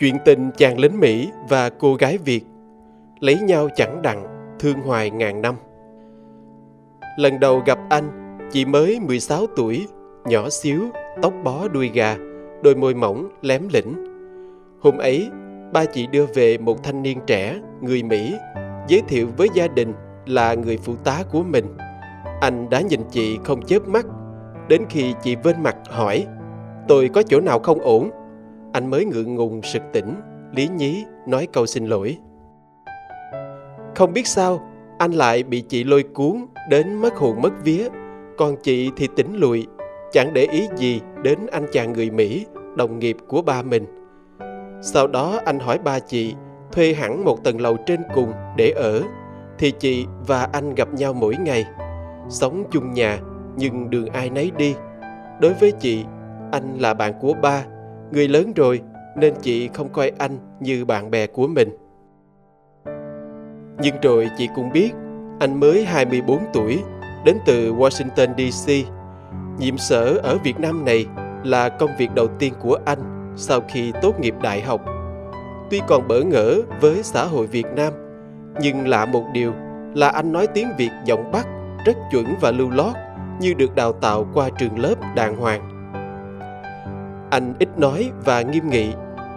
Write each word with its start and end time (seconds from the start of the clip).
Chuyện 0.00 0.16
tình 0.24 0.50
chàng 0.56 0.78
lính 0.78 1.00
Mỹ 1.00 1.30
và 1.48 1.70
cô 1.70 1.94
gái 1.94 2.18
Việt 2.18 2.44
lấy 3.20 3.38
nhau 3.38 3.68
chẳng 3.76 4.02
đặng, 4.02 4.24
thương 4.58 4.80
hoài 4.80 5.10
ngàn 5.10 5.42
năm. 5.42 5.54
Lần 7.16 7.40
đầu 7.40 7.62
gặp 7.66 7.78
anh, 7.90 8.38
chị 8.52 8.64
mới 8.64 9.00
16 9.00 9.46
tuổi, 9.56 9.86
nhỏ 10.24 10.48
xíu, 10.48 10.82
tóc 11.22 11.32
bó 11.44 11.68
đuôi 11.68 11.90
gà, 11.94 12.16
đôi 12.62 12.74
môi 12.74 12.94
mỏng, 12.94 13.28
lém 13.42 13.68
lĩnh. 13.72 13.94
Hôm 14.80 14.98
ấy, 14.98 15.28
ba 15.72 15.84
chị 15.84 16.06
đưa 16.06 16.26
về 16.26 16.58
một 16.58 16.82
thanh 16.82 17.02
niên 17.02 17.18
trẻ, 17.26 17.60
người 17.80 18.02
Mỹ, 18.02 18.34
giới 18.88 19.02
thiệu 19.08 19.28
với 19.36 19.48
gia 19.54 19.68
đình 19.68 19.92
là 20.26 20.54
người 20.54 20.76
phụ 20.76 20.96
tá 21.04 21.22
của 21.32 21.42
mình. 21.42 21.76
Anh 22.40 22.70
đã 22.70 22.80
nhìn 22.80 23.00
chị 23.10 23.38
không 23.44 23.66
chớp 23.66 23.88
mắt, 23.88 24.06
đến 24.68 24.82
khi 24.88 25.14
chị 25.22 25.36
vên 25.36 25.62
mặt 25.62 25.76
hỏi, 25.88 26.26
tôi 26.88 27.08
có 27.08 27.22
chỗ 27.22 27.40
nào 27.40 27.58
không 27.58 27.80
ổn? 27.80 28.10
Anh 28.72 28.90
mới 28.90 29.04
ngượng 29.04 29.34
ngùng 29.34 29.62
sực 29.62 29.82
tỉnh, 29.92 30.14
lý 30.52 30.68
nhí 30.68 31.04
nói 31.26 31.48
câu 31.52 31.66
xin 31.66 31.86
lỗi. 31.86 32.18
Không 33.94 34.12
biết 34.12 34.26
sao, 34.26 34.60
anh 34.98 35.12
lại 35.12 35.42
bị 35.42 35.60
chị 35.60 35.84
lôi 35.84 36.02
cuốn 36.02 36.46
đến 36.68 36.94
mất 36.94 37.14
hồn 37.14 37.42
mất 37.42 37.50
vía, 37.64 37.88
còn 38.38 38.56
chị 38.62 38.90
thì 38.96 39.08
tỉnh 39.16 39.36
lùi, 39.36 39.66
chẳng 40.12 40.34
để 40.34 40.46
ý 40.52 40.68
gì 40.76 41.00
đến 41.22 41.38
anh 41.52 41.66
chàng 41.72 41.92
người 41.92 42.10
Mỹ, 42.10 42.46
đồng 42.76 42.98
nghiệp 42.98 43.16
của 43.28 43.42
ba 43.42 43.62
mình. 43.62 43.86
Sau 44.82 45.06
đó 45.06 45.40
anh 45.44 45.58
hỏi 45.58 45.78
ba 45.78 45.98
chị 45.98 46.34
thuê 46.72 46.94
hẳn 46.94 47.24
một 47.24 47.44
tầng 47.44 47.60
lầu 47.60 47.76
trên 47.86 48.00
cùng 48.14 48.32
để 48.56 48.70
ở, 48.70 49.02
thì 49.58 49.70
chị 49.70 50.06
và 50.26 50.48
anh 50.52 50.74
gặp 50.74 50.94
nhau 50.94 51.12
mỗi 51.12 51.36
ngày. 51.36 51.64
Sống 52.28 52.64
chung 52.70 52.92
nhà, 52.92 53.18
nhưng 53.56 53.90
đường 53.90 54.06
ai 54.06 54.30
nấy 54.30 54.50
đi. 54.56 54.74
Đối 55.40 55.52
với 55.52 55.72
chị, 55.72 56.04
anh 56.52 56.76
là 56.78 56.94
bạn 56.94 57.12
của 57.20 57.34
ba, 57.42 57.64
người 58.12 58.28
lớn 58.28 58.52
rồi 58.56 58.80
nên 59.16 59.34
chị 59.42 59.68
không 59.74 59.88
coi 59.88 60.12
anh 60.18 60.38
như 60.60 60.84
bạn 60.84 61.10
bè 61.10 61.26
của 61.26 61.46
mình. 61.46 61.68
Nhưng 63.82 63.94
rồi 64.02 64.30
chị 64.38 64.48
cũng 64.54 64.72
biết 64.72 64.92
anh 65.40 65.60
mới 65.60 65.84
24 65.84 66.38
tuổi, 66.52 66.82
đến 67.24 67.36
từ 67.46 67.74
Washington 67.74 68.50
DC. 68.50 68.72
Nhiệm 69.58 69.78
sở 69.78 70.20
ở 70.22 70.38
Việt 70.44 70.60
Nam 70.60 70.84
này 70.84 71.06
là 71.44 71.68
công 71.68 71.90
việc 71.98 72.14
đầu 72.14 72.26
tiên 72.38 72.52
của 72.60 72.78
anh 72.84 73.32
sau 73.36 73.60
khi 73.68 73.92
tốt 74.02 74.20
nghiệp 74.20 74.34
đại 74.42 74.60
học. 74.60 74.80
Tuy 75.70 75.80
còn 75.88 76.08
bỡ 76.08 76.22
ngỡ 76.22 76.60
với 76.80 77.02
xã 77.02 77.24
hội 77.24 77.46
Việt 77.46 77.66
Nam, 77.76 77.92
nhưng 78.60 78.88
lạ 78.88 79.06
một 79.06 79.24
điều 79.32 79.52
là 79.94 80.08
anh 80.08 80.32
nói 80.32 80.46
tiếng 80.46 80.68
Việt 80.78 80.90
giọng 81.04 81.32
Bắc 81.32 81.46
rất 81.86 81.96
chuẩn 82.12 82.26
và 82.40 82.50
lưu 82.50 82.70
lót 82.70 82.92
như 83.40 83.54
được 83.54 83.74
đào 83.74 83.92
tạo 83.92 84.26
qua 84.34 84.48
trường 84.58 84.78
lớp 84.78 84.94
đàng 85.16 85.36
hoàng. 85.36 85.69
Anh 87.30 87.54
ít 87.58 87.68
nói 87.78 88.10
và 88.24 88.42
nghiêm 88.42 88.70
nghị, 88.70 88.92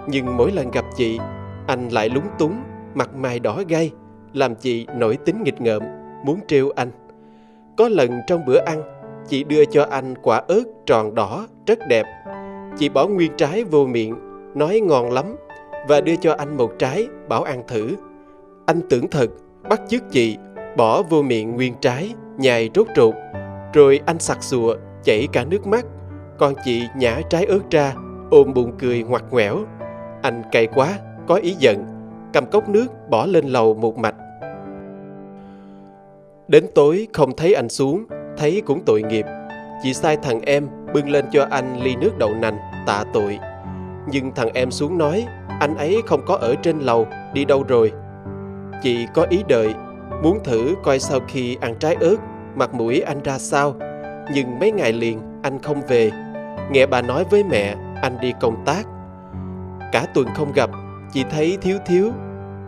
nhưng 0.08 0.38
mỗi 0.38 0.52
lần 0.52 0.72
gặp 0.72 0.86
chị, 0.95 1.19
anh 1.67 1.89
lại 1.89 2.09
lúng 2.09 2.27
túng, 2.39 2.53
mặt 2.94 3.16
mày 3.16 3.39
đỏ 3.39 3.61
gay, 3.67 3.91
làm 4.33 4.55
chị 4.55 4.88
nổi 4.97 5.17
tính 5.25 5.44
nghịch 5.44 5.61
ngợm, 5.61 5.81
muốn 6.25 6.39
trêu 6.47 6.69
anh. 6.75 6.91
Có 7.77 7.89
lần 7.89 8.11
trong 8.27 8.45
bữa 8.45 8.58
ăn, 8.66 8.81
chị 9.27 9.44
đưa 9.44 9.66
cho 9.66 9.88
anh 9.89 10.13
quả 10.23 10.41
ớt 10.47 10.63
tròn 10.85 11.16
đỏ 11.16 11.47
rất 11.67 11.80
đẹp. 11.88 12.05
Chị 12.77 12.89
bỏ 12.89 13.08
nguyên 13.08 13.31
trái 13.38 13.63
vô 13.63 13.85
miệng, 13.85 14.16
nói 14.55 14.80
ngon 14.80 15.11
lắm 15.11 15.35
và 15.88 16.02
đưa 16.02 16.16
cho 16.16 16.33
anh 16.33 16.57
một 16.57 16.72
trái 16.80 17.07
bảo 17.30 17.44
ăn 17.44 17.63
thử. 17.67 17.95
Anh 18.66 18.81
tưởng 18.89 19.07
thật, 19.07 19.28
bắt 19.69 19.81
chước 19.88 20.02
chị, 20.11 20.38
bỏ 20.78 21.02
vô 21.02 21.22
miệng 21.22 21.55
nguyên 21.55 21.73
trái, 21.81 22.13
nhài 22.38 22.69
rốt 22.75 22.88
rột, 22.95 23.13
rồi 23.73 24.00
anh 24.05 24.19
sặc 24.19 24.44
sụa, 24.44 24.75
chảy 25.03 25.28
cả 25.31 25.44
nước 25.44 25.67
mắt 25.67 25.85
con 26.37 26.53
chị 26.65 26.87
nhả 26.95 27.21
trái 27.29 27.45
ớt 27.45 27.71
ra, 27.71 27.93
ôm 28.31 28.53
bụng 28.53 28.71
cười 28.79 29.03
ngoặt 29.03 29.23
ngoẻo. 29.31 29.57
Anh 30.21 30.41
cay 30.51 30.67
quá, 30.67 30.99
có 31.27 31.35
ý 31.35 31.55
giận, 31.59 31.85
cầm 32.33 32.45
cốc 32.45 32.69
nước 32.69 32.87
bỏ 33.09 33.25
lên 33.25 33.45
lầu 33.45 33.73
một 33.73 33.97
mạch 33.97 34.15
Đến 36.47 36.65
tối 36.75 37.07
không 37.13 37.35
thấy 37.35 37.53
anh 37.53 37.69
xuống, 37.69 38.05
thấy 38.38 38.61
cũng 38.66 38.81
tội 38.85 39.01
nghiệp. 39.01 39.25
Chị 39.83 39.93
sai 39.93 40.17
thằng 40.17 40.41
em 40.41 40.67
bưng 40.93 41.09
lên 41.09 41.25
cho 41.31 41.47
anh 41.51 41.81
ly 41.81 41.95
nước 41.95 42.17
đậu 42.17 42.33
nành, 42.35 42.57
tạ 42.88 43.03
tội. 43.13 43.39
Nhưng 44.11 44.31
thằng 44.35 44.49
em 44.53 44.72
xuống 44.72 44.97
nói, 44.97 45.25
anh 45.59 45.77
ấy 45.77 46.01
không 46.05 46.22
có 46.25 46.35
ở 46.35 46.55
trên 46.55 46.79
lầu, 46.79 47.07
đi 47.33 47.45
đâu 47.45 47.63
rồi. 47.67 47.91
Chị 48.83 49.07
có 49.13 49.25
ý 49.29 49.43
đợi, 49.47 49.73
muốn 50.23 50.39
thử 50.43 50.75
coi 50.83 50.99
sau 50.99 51.19
khi 51.27 51.57
ăn 51.61 51.75
trái 51.79 51.95
ớt, 51.99 52.16
mặt 52.55 52.73
mũi 52.73 53.01
anh 53.01 53.23
ra 53.23 53.38
sao. 53.38 53.75
Nhưng 54.33 54.59
mấy 54.59 54.72
ngày 54.72 54.93
liền 54.93 55.19
anh 55.43 55.59
không 55.59 55.81
về. 55.88 56.11
Nghe 56.72 56.85
bà 56.85 57.01
nói 57.01 57.25
với 57.29 57.44
mẹ, 57.44 57.75
anh 58.01 58.18
đi 58.22 58.34
công 58.41 58.63
tác. 58.66 58.88
Cả 59.91 60.06
tuần 60.13 60.28
không 60.35 60.51
gặp, 60.56 60.69
chị 61.13 61.24
thấy 61.29 61.57
thiếu 61.62 61.78
thiếu. 61.85 62.12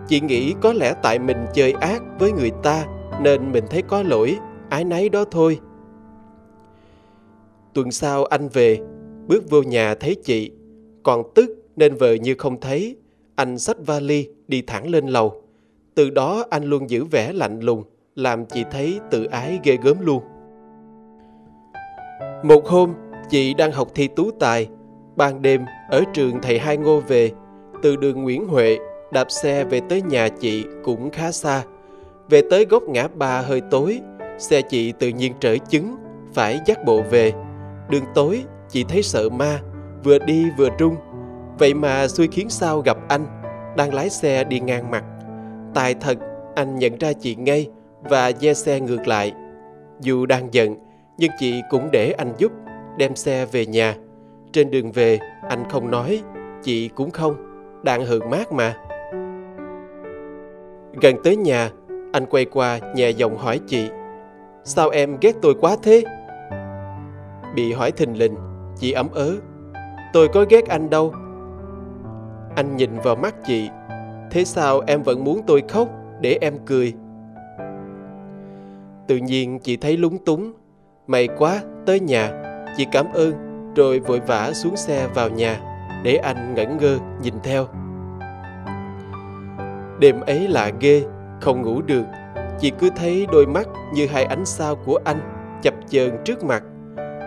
Chị 0.07 0.21
nghĩ 0.21 0.53
có 0.61 0.73
lẽ 0.73 0.93
tại 1.03 1.19
mình 1.19 1.45
chơi 1.53 1.71
ác 1.71 2.03
với 2.19 2.31
người 2.31 2.51
ta 2.63 2.85
nên 3.21 3.51
mình 3.51 3.63
thấy 3.69 3.81
có 3.81 4.03
lỗi, 4.03 4.37
ái 4.69 4.83
náy 4.83 5.09
đó 5.09 5.25
thôi. 5.31 5.59
Tuần 7.73 7.91
sau 7.91 8.25
anh 8.25 8.47
về, 8.47 8.79
bước 9.27 9.49
vô 9.49 9.61
nhà 9.61 9.95
thấy 9.95 10.15
chị, 10.23 10.51
còn 11.03 11.23
tức 11.35 11.49
nên 11.75 11.95
vợ 11.95 12.13
như 12.13 12.35
không 12.37 12.59
thấy. 12.59 12.97
Anh 13.35 13.57
xách 13.57 13.77
vali 13.85 14.27
đi 14.47 14.61
thẳng 14.61 14.89
lên 14.89 15.07
lầu. 15.07 15.41
Từ 15.95 16.09
đó 16.09 16.43
anh 16.49 16.63
luôn 16.63 16.89
giữ 16.89 17.05
vẻ 17.05 17.33
lạnh 17.33 17.59
lùng, 17.59 17.83
làm 18.15 18.45
chị 18.45 18.63
thấy 18.71 18.99
tự 19.11 19.25
ái 19.25 19.59
ghê 19.63 19.77
gớm 19.83 19.97
luôn. 20.01 20.23
Một 22.43 22.67
hôm, 22.67 22.93
chị 23.29 23.53
đang 23.53 23.71
học 23.71 23.87
thi 23.95 24.07
tú 24.07 24.31
tài. 24.39 24.67
Ban 25.15 25.41
đêm, 25.41 25.65
ở 25.89 26.03
trường 26.13 26.41
thầy 26.41 26.59
Hai 26.59 26.77
Ngô 26.77 26.99
về, 26.99 27.31
từ 27.81 27.95
đường 27.95 28.23
Nguyễn 28.23 28.47
Huệ, 28.47 28.77
đạp 29.11 29.31
xe 29.31 29.63
về 29.63 29.81
tới 29.89 30.01
nhà 30.01 30.27
chị 30.39 30.65
cũng 30.83 31.09
khá 31.09 31.31
xa. 31.31 31.63
Về 32.29 32.41
tới 32.49 32.65
góc 32.65 32.83
ngã 32.83 33.07
ba 33.07 33.41
hơi 33.41 33.61
tối, 33.71 33.99
xe 34.37 34.61
chị 34.61 34.91
tự 34.91 35.07
nhiên 35.07 35.33
trở 35.39 35.57
chứng, 35.57 35.95
phải 36.33 36.59
dắt 36.65 36.85
bộ 36.85 37.01
về. 37.01 37.33
Đường 37.89 38.03
tối, 38.13 38.43
chị 38.69 38.83
thấy 38.83 39.03
sợ 39.03 39.29
ma, 39.29 39.59
vừa 40.03 40.19
đi 40.19 40.45
vừa 40.57 40.69
trung. 40.77 40.95
Vậy 41.59 41.73
mà 41.73 42.07
xui 42.07 42.27
khiến 42.27 42.49
sao 42.49 42.79
gặp 42.79 42.97
anh, 43.09 43.25
đang 43.77 43.93
lái 43.93 44.09
xe 44.09 44.43
đi 44.43 44.59
ngang 44.59 44.91
mặt. 44.91 45.03
Tài 45.73 45.93
thật, 45.93 46.17
anh 46.55 46.79
nhận 46.79 46.97
ra 46.97 47.13
chị 47.13 47.35
ngay 47.35 47.69
và 48.03 48.31
dê 48.31 48.53
xe 48.53 48.79
ngược 48.79 49.07
lại. 49.07 49.33
Dù 50.01 50.25
đang 50.25 50.53
giận, 50.53 50.75
nhưng 51.17 51.31
chị 51.39 51.61
cũng 51.69 51.89
để 51.91 52.11
anh 52.11 52.33
giúp, 52.37 52.51
đem 52.97 53.15
xe 53.15 53.45
về 53.45 53.65
nhà. 53.65 53.95
Trên 54.51 54.71
đường 54.71 54.91
về, 54.91 55.19
anh 55.49 55.63
không 55.69 55.91
nói, 55.91 56.23
chị 56.63 56.87
cũng 56.87 57.11
không, 57.11 57.35
đang 57.83 58.05
hưởng 58.05 58.29
mát 58.29 58.51
mà. 58.51 58.75
Gần 61.01 61.15
tới 61.23 61.35
nhà, 61.35 61.69
anh 62.13 62.25
quay 62.25 62.45
qua 62.45 62.79
nhẹ 62.95 63.09
giọng 63.09 63.37
hỏi 63.37 63.59
chị 63.67 63.89
Sao 64.63 64.89
em 64.89 65.17
ghét 65.21 65.35
tôi 65.41 65.55
quá 65.61 65.75
thế? 65.83 66.03
Bị 67.55 67.73
hỏi 67.73 67.91
thình 67.91 68.17
lình, 68.17 68.35
chị 68.79 68.91
ấm 68.91 69.07
ớ 69.13 69.35
Tôi 70.13 70.27
có 70.33 70.45
ghét 70.49 70.67
anh 70.67 70.89
đâu 70.89 71.13
Anh 72.55 72.77
nhìn 72.77 72.89
vào 73.03 73.15
mắt 73.15 73.35
chị 73.45 73.69
Thế 74.31 74.45
sao 74.45 74.81
em 74.87 75.03
vẫn 75.03 75.23
muốn 75.23 75.41
tôi 75.47 75.63
khóc 75.69 75.89
để 76.21 76.37
em 76.41 76.53
cười? 76.65 76.93
Tự 79.07 79.17
nhiên 79.17 79.59
chị 79.59 79.77
thấy 79.77 79.97
lúng 79.97 80.25
túng 80.25 80.53
May 81.07 81.27
quá, 81.37 81.61
tới 81.85 81.99
nhà 81.99 82.44
Chị 82.77 82.85
cảm 82.91 83.05
ơn, 83.13 83.33
Rồi 83.75 83.99
vội 83.99 84.19
vã 84.19 84.51
xuống 84.53 84.75
xe 84.75 85.07
vào 85.07 85.29
nhà, 85.29 85.59
Để 86.03 86.15
anh 86.15 86.53
ngẩn 86.55 86.77
ngơ 86.77 86.97
nhìn 87.21 87.33
theo. 87.43 87.67
Đêm 89.99 90.21
ấy 90.21 90.47
lạ 90.47 90.71
ghê, 90.79 91.03
không 91.41 91.61
ngủ 91.61 91.81
được. 91.81 92.03
Chị 92.59 92.71
cứ 92.79 92.89
thấy 92.95 93.27
đôi 93.31 93.45
mắt 93.45 93.67
như 93.93 94.07
hai 94.07 94.23
ánh 94.23 94.45
sao 94.45 94.75
của 94.75 94.99
anh 95.05 95.19
chập 95.61 95.73
chờn 95.89 96.17
trước 96.25 96.43
mặt. 96.43 96.63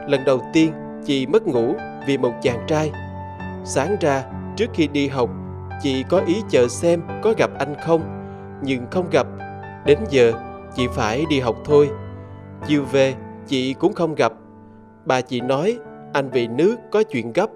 Lần 0.08 0.24
đầu 0.26 0.40
tiên 0.52 0.72
chị 1.04 1.26
mất 1.26 1.46
ngủ 1.46 1.74
vì 2.06 2.18
một 2.18 2.32
chàng 2.42 2.64
trai. 2.66 2.92
Sáng 3.64 3.96
ra, 4.00 4.24
trước 4.56 4.66
khi 4.74 4.86
đi 4.86 5.08
học, 5.08 5.30
Chị 5.82 6.04
có 6.08 6.22
ý 6.26 6.42
chờ 6.48 6.68
xem 6.68 7.02
có 7.22 7.34
gặp 7.38 7.50
anh 7.58 7.74
không. 7.86 8.02
Nhưng 8.62 8.86
không 8.90 9.10
gặp, 9.10 9.26
Đến 9.86 9.98
giờ 10.10 10.32
chị 10.74 10.86
phải 10.94 11.24
đi 11.30 11.40
học 11.40 11.56
thôi. 11.64 11.90
Chiều 12.66 12.84
về, 12.92 13.14
chị 13.46 13.74
cũng 13.74 13.92
không 13.92 14.14
gặp. 14.14 14.32
Bà 15.08 15.20
chị 15.20 15.40
nói 15.40 15.78
anh 16.12 16.30
về 16.30 16.46
nước 16.46 16.76
có 16.90 17.02
chuyện 17.02 17.32
gấp 17.32 17.50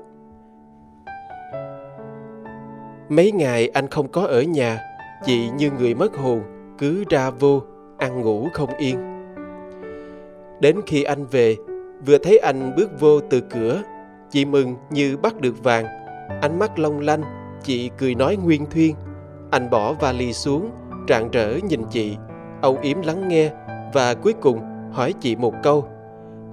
Mấy 3.08 3.32
ngày 3.32 3.68
anh 3.68 3.88
không 3.88 4.08
có 4.08 4.22
ở 4.22 4.42
nhà 4.42 4.80
Chị 5.24 5.50
như 5.56 5.70
người 5.78 5.94
mất 5.94 6.16
hồn 6.16 6.42
cứ 6.78 7.04
ra 7.10 7.30
vô, 7.30 7.62
ăn 7.98 8.20
ngủ 8.20 8.48
không 8.52 8.70
yên. 8.78 8.96
Đến 10.60 10.80
khi 10.86 11.02
anh 11.02 11.26
về, 11.26 11.56
vừa 12.06 12.18
thấy 12.18 12.38
anh 12.38 12.72
bước 12.76 13.00
vô 13.00 13.20
từ 13.20 13.40
cửa, 13.40 13.82
chị 14.30 14.44
mừng 14.44 14.76
như 14.90 15.16
bắt 15.16 15.40
được 15.40 15.64
vàng. 15.64 15.86
Ánh 16.40 16.58
mắt 16.58 16.78
long 16.78 17.00
lanh, 17.00 17.22
chị 17.62 17.90
cười 17.98 18.14
nói 18.14 18.36
nguyên 18.36 18.66
thuyên. 18.70 18.94
Anh 19.50 19.70
bỏ 19.70 19.92
vali 19.92 20.32
xuống, 20.32 20.70
rạng 21.08 21.30
rỡ 21.30 21.56
nhìn 21.68 21.82
chị, 21.90 22.16
âu 22.62 22.78
yếm 22.82 23.02
lắng 23.02 23.28
nghe 23.28 23.50
và 23.92 24.14
cuối 24.14 24.32
cùng 24.32 24.60
hỏi 24.92 25.14
chị 25.20 25.36
một 25.36 25.54
câu. 25.62 25.88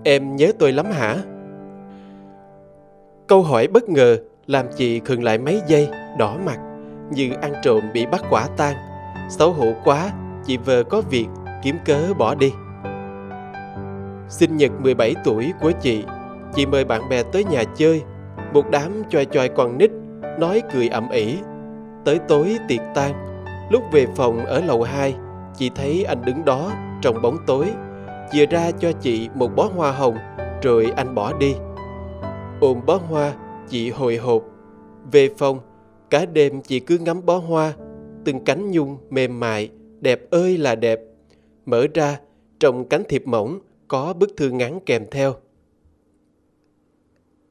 Em 0.04 0.36
nhớ 0.36 0.52
tôi 0.60 0.72
lắm 0.72 0.86
hả? 0.86 1.16
Câu 3.28 3.42
hỏi 3.42 3.68
bất 3.68 3.90
ngờ 3.90 4.18
làm 4.48 4.66
chị 4.76 5.00
khựng 5.00 5.24
lại 5.24 5.38
mấy 5.38 5.62
giây, 5.68 5.90
đỏ 6.18 6.38
mặt, 6.46 6.58
như 7.12 7.32
ăn 7.42 7.54
trộm 7.64 7.84
bị 7.94 8.06
bắt 8.06 8.22
quả 8.30 8.48
tang. 8.58 8.76
Xấu 9.30 9.52
hổ 9.52 9.74
quá, 9.84 10.12
chị 10.46 10.58
vờ 10.58 10.84
có 10.84 11.02
việc, 11.10 11.28
kiếm 11.64 11.76
cớ 11.86 12.14
bỏ 12.18 12.36
đi. 12.36 12.52
Sinh 14.30 14.58
nhật 14.58 14.72
17 14.80 15.16
tuổi 15.24 15.54
của 15.62 15.72
chị, 15.82 16.04
chị 16.56 16.66
mời 16.66 16.86
bạn 16.86 17.10
bè 17.10 17.24
tới 17.24 17.44
nhà 17.44 17.64
chơi. 17.76 18.02
Một 18.54 18.70
đám 18.72 19.04
choai 19.10 19.26
choai 19.26 19.50
con 19.50 19.78
nít, 19.78 19.92
nói 20.40 20.62
cười 20.74 20.88
ẩm 20.88 21.10
ỉ. 21.10 21.38
Tới 22.06 22.20
tối 22.28 22.58
tiệc 22.68 22.82
tan, 22.96 23.14
lúc 23.70 23.84
về 23.92 24.06
phòng 24.16 24.46
ở 24.46 24.62
lầu 24.62 24.84
2, 24.84 25.16
chị 25.56 25.72
thấy 25.76 26.04
anh 26.04 26.26
đứng 26.26 26.46
đó 26.46 26.72
trong 27.02 27.22
bóng 27.22 27.38
tối, 27.48 27.66
chia 28.32 28.46
ra 28.46 28.72
cho 28.72 28.92
chị 28.92 29.30
một 29.36 29.56
bó 29.56 29.70
hoa 29.76 29.92
hồng, 29.92 30.18
rồi 30.62 30.92
anh 30.96 31.16
bỏ 31.16 31.38
đi. 31.38 31.56
Ôm 32.62 32.80
bó 32.86 33.00
hoa, 33.10 33.34
chị 33.70 33.90
hồi 33.90 34.18
hộp. 34.18 34.44
Về 35.12 35.30
phòng, 35.38 35.60
cả 36.10 36.26
đêm 36.26 36.62
chị 36.62 36.80
cứ 36.80 36.98
ngắm 36.98 37.26
bó 37.26 37.38
hoa, 37.38 37.74
từng 38.26 38.44
cánh 38.44 38.72
nhung 38.72 38.98
mềm 39.10 39.40
mại, 39.40 39.70
đẹp 40.00 40.22
ơi 40.32 40.58
là 40.58 40.76
đẹp. 40.76 41.00
Mở 41.66 41.88
ra, 41.94 42.20
trong 42.60 42.90
cánh 42.90 43.04
thiệp 43.10 43.28
mỏng 43.28 43.60
có 43.88 44.14
bức 44.14 44.30
thư 44.38 44.50
ngắn 44.50 44.80
kèm 44.86 45.06
theo. 45.12 45.34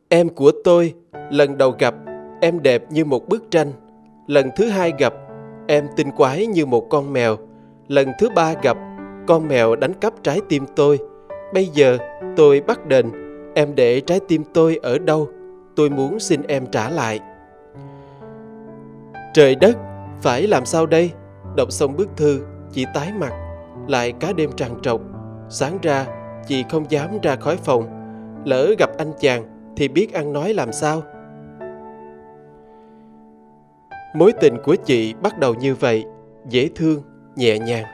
Em 0.09 0.29
của 0.29 0.53
tôi, 0.65 0.95
lần 1.31 1.59
đầu 1.59 1.75
gặp, 1.79 1.95
em 2.41 2.63
đẹp 2.63 2.93
như 2.93 3.05
một 3.05 3.29
bức 3.29 3.51
tranh. 3.51 3.73
Lần 4.27 4.51
thứ 4.57 4.69
hai 4.69 4.93
gặp, 4.99 5.15
em 5.67 5.87
tinh 5.97 6.11
quái 6.17 6.47
như 6.47 6.67
một 6.67 6.87
con 6.91 7.13
mèo. 7.13 7.37
Lần 7.89 8.09
thứ 8.19 8.29
ba 8.35 8.55
gặp, 8.63 8.77
con 9.29 9.49
mèo 9.49 9.77
đánh 9.77 9.95
cắp 9.95 10.13
trái 10.23 10.41
tim 10.49 10.65
tôi. 10.77 10.99
Bây 11.55 11.67
giờ 11.67 11.99
tôi 12.37 12.61
bắt 12.61 12.87
đền, 12.87 13.11
em 13.55 13.75
để 13.75 14.01
trái 14.01 14.21
tim 14.29 14.45
tôi 14.55 14.81
ở 14.83 14.99
đâu? 14.99 15.29
Tôi 15.77 15.91
muốn 15.91 16.21
xin 16.21 16.43
em 16.43 16.67
trả 16.67 16.91
lại. 16.91 17.21
Trời 19.35 19.55
đất, 19.55 19.77
phải 20.21 20.47
làm 20.47 20.65
sao 20.65 20.87
đây? 20.87 21.11
Đọc 21.57 21.73
xong 21.73 21.97
bức 21.97 22.09
thư, 22.17 22.41
chị 22.73 22.85
tái 22.95 23.13
mặt, 23.19 23.33
lại 23.89 24.13
cá 24.13 24.33
đêm 24.33 24.51
tràn 24.57 24.81
trọc. 24.83 25.01
Sáng 25.49 25.79
ra, 25.83 26.07
chị 26.47 26.65
không 26.71 26.91
dám 26.91 27.19
ra 27.23 27.37
khỏi 27.37 27.57
phòng. 27.57 27.85
Lỡ 28.45 28.75
gặp 28.79 28.91
anh 28.99 29.13
chàng 29.21 29.73
thì 29.77 29.89
biết 29.89 30.13
ăn 30.13 30.33
nói 30.33 30.55
làm 30.55 30.73
sao. 30.73 31.03
Mối 34.15 34.33
tình 34.41 34.57
của 34.65 34.75
chị 34.75 35.15
bắt 35.23 35.39
đầu 35.39 35.55
như 35.55 35.75
vậy, 35.75 36.05
dễ 36.49 36.69
thương, 36.75 37.03
nhẹ 37.37 37.59
nhàng. 37.59 37.85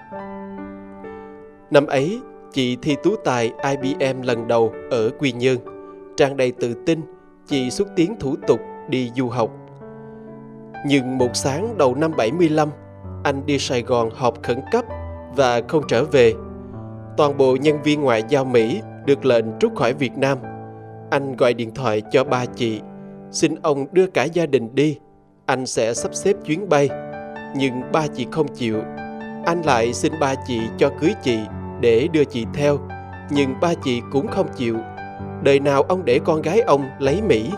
Năm 1.75 1.87
ấy, 1.87 2.21
chị 2.53 2.77
thi 2.83 2.97
tú 3.03 3.17
tài 3.25 3.53
IBM 3.71 4.23
lần 4.23 4.49
đầu 4.49 4.73
ở 4.91 5.11
Quy 5.19 5.33
Nhơn. 5.33 5.59
Trang 6.17 6.37
đầy 6.37 6.53
tự 6.53 6.75
tin, 6.87 7.01
chị 7.47 7.71
xuất 7.71 7.89
tiến 7.97 8.15
thủ 8.21 8.35
tục 8.47 8.61
đi 8.89 9.11
du 9.17 9.29
học. 9.29 9.51
Nhưng 10.87 11.19
một 11.19 11.31
sáng 11.35 11.79
đầu 11.79 11.95
năm 11.95 12.13
75, 12.17 12.69
anh 13.25 13.47
đi 13.47 13.59
Sài 13.59 13.83
Gòn 13.83 14.11
họp 14.15 14.43
khẩn 14.43 14.61
cấp 14.73 14.85
và 15.37 15.61
không 15.69 15.83
trở 15.89 16.05
về. 16.05 16.33
Toàn 17.17 17.37
bộ 17.37 17.57
nhân 17.61 17.83
viên 17.83 18.01
ngoại 18.01 18.23
giao 18.29 18.45
Mỹ 18.45 18.81
được 19.07 19.27
lệnh 19.27 19.59
rút 19.59 19.77
khỏi 19.77 19.93
Việt 19.93 20.17
Nam. 20.17 20.39
Anh 21.11 21.37
gọi 21.37 21.55
điện 21.55 21.75
thoại 21.75 22.03
cho 22.11 22.25
ba 22.25 22.45
chị, 22.47 22.81
xin 23.31 23.55
ông 23.63 23.87
đưa 23.93 24.07
cả 24.07 24.25
gia 24.25 24.47
đình 24.47 24.75
đi, 24.75 24.99
anh 25.47 25.67
sẽ 25.67 25.95
sắp 25.95 26.15
xếp 26.15 26.37
chuyến 26.45 26.69
bay. 26.69 26.89
Nhưng 27.57 27.93
ba 27.93 28.07
chị 28.07 28.27
không 28.31 28.49
chịu. 28.49 28.81
Anh 29.47 29.63
lại 29.65 29.93
xin 29.93 30.13
ba 30.21 30.35
chị 30.47 30.61
cho 30.79 30.91
cưới 31.01 31.13
chị 31.23 31.39
để 31.81 32.09
đưa 32.13 32.25
chị 32.25 32.47
theo, 32.55 32.79
nhưng 33.31 33.55
ba 33.61 33.75
chị 33.85 34.03
cũng 34.13 34.27
không 34.27 34.47
chịu. 34.57 34.77
Đời 35.43 35.61
nào 35.61 35.83
ông 35.83 36.05
để 36.05 36.21
con 36.25 36.43
gái 36.43 36.61
ông 36.61 36.85
lấy 36.99 37.23
Mỹ. 37.23 37.51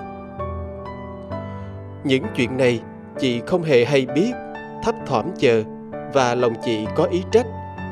Những 2.05 2.25
chuyện 2.37 2.57
này 2.57 2.81
chị 3.19 3.41
không 3.47 3.63
hề 3.63 3.85
hay 3.85 4.07
biết, 4.15 4.33
thấp 4.83 4.95
thỏm 5.07 5.25
chờ 5.39 5.63
và 6.13 6.35
lòng 6.35 6.53
chị 6.65 6.87
có 6.97 7.05
ý 7.05 7.23
trách. 7.31 7.47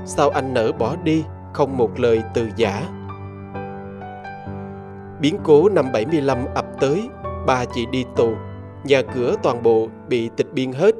Sao 0.06 0.30
anh 0.30 0.54
nỡ 0.54 0.72
bỏ 0.72 0.96
đi, 1.04 1.24
không 1.52 1.76
một 1.76 2.00
lời 2.00 2.22
từ 2.34 2.48
giả. 2.56 2.82
Biến 5.20 5.36
cố 5.44 5.68
năm 5.68 5.92
75 5.92 6.38
ập 6.54 6.66
tới, 6.80 7.08
ba 7.46 7.64
chị 7.74 7.86
đi 7.86 8.04
tù, 8.16 8.34
nhà 8.84 9.02
cửa 9.14 9.34
toàn 9.42 9.62
bộ 9.62 9.88
bị 10.08 10.30
tịch 10.36 10.46
biên 10.54 10.72
hết, 10.72 10.94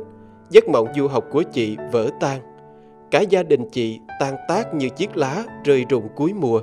giấc 0.50 0.69
mộng 0.69 0.88
du 0.97 1.09
học 1.09 1.25
của 1.31 1.43
chị 1.53 1.76
vỡ 1.93 2.09
tan. 2.21 2.54
Cả 3.14 3.20
gia 3.20 3.43
đình 3.43 3.69
chị 3.72 4.00
tan 4.20 4.34
tác 4.49 4.75
như 4.75 4.88
chiếc 4.88 5.16
lá 5.16 5.44
rơi 5.64 5.84
rụng 5.88 6.08
cuối 6.16 6.32
mùa. 6.34 6.61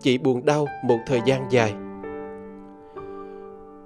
Chị 0.00 0.18
buồn 0.18 0.44
đau 0.44 0.66
một 0.84 0.98
thời 1.06 1.20
gian 1.26 1.46
dài. 1.50 1.74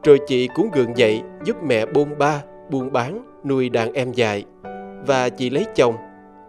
Rồi 0.04 0.18
chị 0.26 0.48
cũng 0.54 0.70
gượng 0.72 0.96
dậy 0.96 1.22
giúp 1.44 1.56
mẹ 1.62 1.86
buôn 1.86 2.18
ba, 2.18 2.42
buôn 2.70 2.92
bán, 2.92 3.26
nuôi 3.44 3.68
đàn 3.68 3.92
em 3.92 4.12
dài. 4.12 4.44
Và 5.06 5.28
chị 5.28 5.50
lấy 5.50 5.64
chồng. 5.74 5.94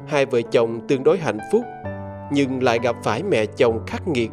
Hai 0.07 0.25
vợ 0.25 0.41
chồng 0.51 0.87
tương 0.87 1.03
đối 1.03 1.17
hạnh 1.17 1.39
phúc, 1.51 1.63
nhưng 2.31 2.63
lại 2.63 2.79
gặp 2.83 2.95
phải 3.03 3.23
mẹ 3.23 3.45
chồng 3.45 3.79
khắc 3.87 4.07
nghiệt, 4.07 4.31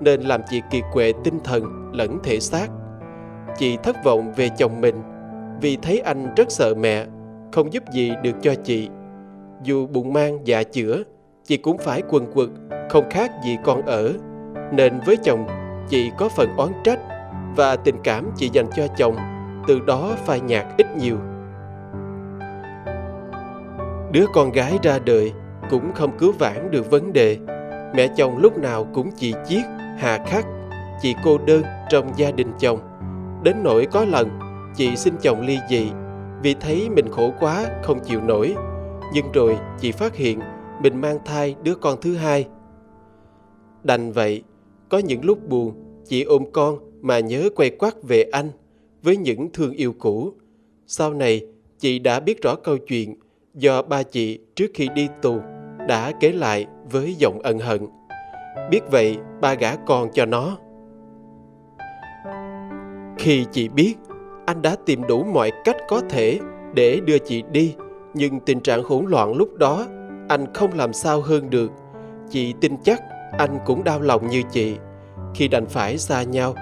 nên 0.00 0.20
làm 0.20 0.40
chị 0.50 0.60
kiệt 0.70 0.84
quệ 0.92 1.12
tinh 1.24 1.40
thần 1.44 1.90
lẫn 1.92 2.18
thể 2.22 2.40
xác. 2.40 2.66
Chị 3.56 3.76
thất 3.82 3.96
vọng 4.04 4.32
về 4.36 4.48
chồng 4.58 4.80
mình, 4.80 4.96
vì 5.60 5.76
thấy 5.76 5.98
anh 5.98 6.34
rất 6.36 6.50
sợ 6.50 6.74
mẹ, 6.74 7.06
không 7.52 7.72
giúp 7.72 7.82
gì 7.92 8.12
được 8.22 8.34
cho 8.42 8.54
chị 8.64 8.88
dù 9.62 9.86
bụng 9.86 10.12
mang 10.12 10.38
dạ 10.44 10.62
chữa, 10.62 11.02
chị 11.44 11.56
cũng 11.56 11.78
phải 11.78 12.02
quần 12.08 12.32
quật, 12.32 12.48
không 12.90 13.04
khác 13.10 13.30
gì 13.44 13.56
con 13.64 13.82
ở. 13.82 14.12
Nên 14.72 15.00
với 15.06 15.16
chồng, 15.16 15.46
chị 15.88 16.10
có 16.18 16.28
phần 16.28 16.48
oán 16.56 16.72
trách 16.84 16.98
và 17.56 17.76
tình 17.76 17.96
cảm 18.04 18.30
chị 18.36 18.50
dành 18.52 18.66
cho 18.76 18.86
chồng 18.96 19.16
từ 19.68 19.80
đó 19.80 20.16
phai 20.24 20.40
nhạt 20.40 20.66
ít 20.78 20.86
nhiều. 20.96 21.16
Đứa 24.12 24.26
con 24.34 24.52
gái 24.52 24.78
ra 24.82 24.98
đời 24.98 25.32
cũng 25.70 25.92
không 25.94 26.18
cứu 26.18 26.32
vãn 26.38 26.70
được 26.70 26.90
vấn 26.90 27.12
đề. 27.12 27.38
Mẹ 27.94 28.08
chồng 28.16 28.38
lúc 28.38 28.58
nào 28.58 28.86
cũng 28.94 29.10
chỉ 29.16 29.34
chiết, 29.46 29.64
hà 29.98 30.18
khắc, 30.26 30.46
chị 31.02 31.14
cô 31.24 31.38
đơn 31.46 31.62
trong 31.90 32.12
gia 32.16 32.30
đình 32.30 32.52
chồng. 32.58 32.78
Đến 33.42 33.56
nỗi 33.62 33.86
có 33.92 34.04
lần 34.04 34.38
chị 34.76 34.96
xin 34.96 35.14
chồng 35.22 35.40
ly 35.40 35.58
dị 35.68 35.90
vì 36.42 36.54
thấy 36.54 36.88
mình 36.90 37.12
khổ 37.12 37.32
quá 37.40 37.64
không 37.82 38.00
chịu 38.00 38.20
nổi 38.20 38.54
nhưng 39.14 39.32
rồi 39.32 39.58
chị 39.80 39.92
phát 39.92 40.16
hiện 40.16 40.40
mình 40.82 41.00
mang 41.00 41.18
thai 41.24 41.56
đứa 41.62 41.74
con 41.74 42.00
thứ 42.00 42.14
hai. 42.14 42.48
Đành 43.82 44.12
vậy, 44.12 44.42
có 44.88 44.98
những 44.98 45.24
lúc 45.24 45.48
buồn, 45.48 45.72
chị 46.04 46.22
ôm 46.22 46.44
con 46.52 46.78
mà 47.02 47.18
nhớ 47.20 47.48
quay 47.56 47.70
quắt 47.70 47.94
về 48.02 48.22
anh 48.32 48.50
với 49.02 49.16
những 49.16 49.52
thương 49.52 49.72
yêu 49.72 49.94
cũ. 49.98 50.32
Sau 50.86 51.14
này, 51.14 51.46
chị 51.78 51.98
đã 51.98 52.20
biết 52.20 52.42
rõ 52.42 52.54
câu 52.54 52.78
chuyện 52.78 53.14
do 53.54 53.82
ba 53.82 54.02
chị 54.02 54.38
trước 54.54 54.70
khi 54.74 54.88
đi 54.94 55.08
tù 55.22 55.38
đã 55.88 56.12
kể 56.20 56.32
lại 56.32 56.66
với 56.90 57.14
giọng 57.14 57.40
ân 57.42 57.58
hận. 57.58 57.86
Biết 58.70 58.80
vậy, 58.90 59.16
ba 59.40 59.54
gả 59.54 59.76
con 59.76 60.08
cho 60.14 60.26
nó. 60.26 60.58
Khi 63.18 63.44
chị 63.52 63.68
biết, 63.68 63.94
anh 64.46 64.62
đã 64.62 64.76
tìm 64.86 65.02
đủ 65.08 65.24
mọi 65.24 65.50
cách 65.64 65.76
có 65.88 66.00
thể 66.10 66.38
để 66.74 67.00
đưa 67.06 67.18
chị 67.18 67.42
đi 67.52 67.74
nhưng 68.14 68.40
tình 68.40 68.60
trạng 68.60 68.82
hỗn 68.84 69.04
loạn 69.08 69.32
lúc 69.32 69.54
đó, 69.54 69.86
anh 70.28 70.54
không 70.54 70.70
làm 70.74 70.92
sao 70.92 71.20
hơn 71.20 71.50
được. 71.50 71.70
Chị 72.30 72.54
tin 72.60 72.76
chắc 72.84 73.02
anh 73.38 73.58
cũng 73.66 73.84
đau 73.84 74.00
lòng 74.00 74.28
như 74.28 74.42
chị 74.50 74.76
khi 75.34 75.48
đành 75.48 75.66
phải 75.66 75.98
xa 75.98 76.22
nhau 76.22 76.54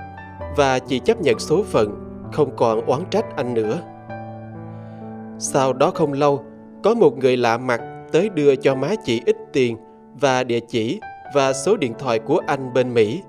và 0.56 0.78
chị 0.78 0.98
chấp 0.98 1.20
nhận 1.20 1.38
số 1.38 1.62
phận, 1.62 1.94
không 2.32 2.56
còn 2.56 2.86
oán 2.86 3.00
trách 3.10 3.36
anh 3.36 3.54
nữa. 3.54 3.78
Sau 5.38 5.72
đó 5.72 5.90
không 5.94 6.12
lâu, 6.12 6.44
có 6.82 6.94
một 6.94 7.18
người 7.18 7.36
lạ 7.36 7.58
mặt 7.58 7.80
tới 8.12 8.28
đưa 8.28 8.56
cho 8.56 8.74
má 8.74 8.88
chị 9.04 9.22
ít 9.26 9.36
tiền 9.52 9.76
và 10.20 10.44
địa 10.44 10.60
chỉ 10.68 11.00
và 11.34 11.52
số 11.52 11.76
điện 11.76 11.92
thoại 11.98 12.18
của 12.18 12.40
anh 12.46 12.74
bên 12.74 12.94
mỹ. 12.94 13.22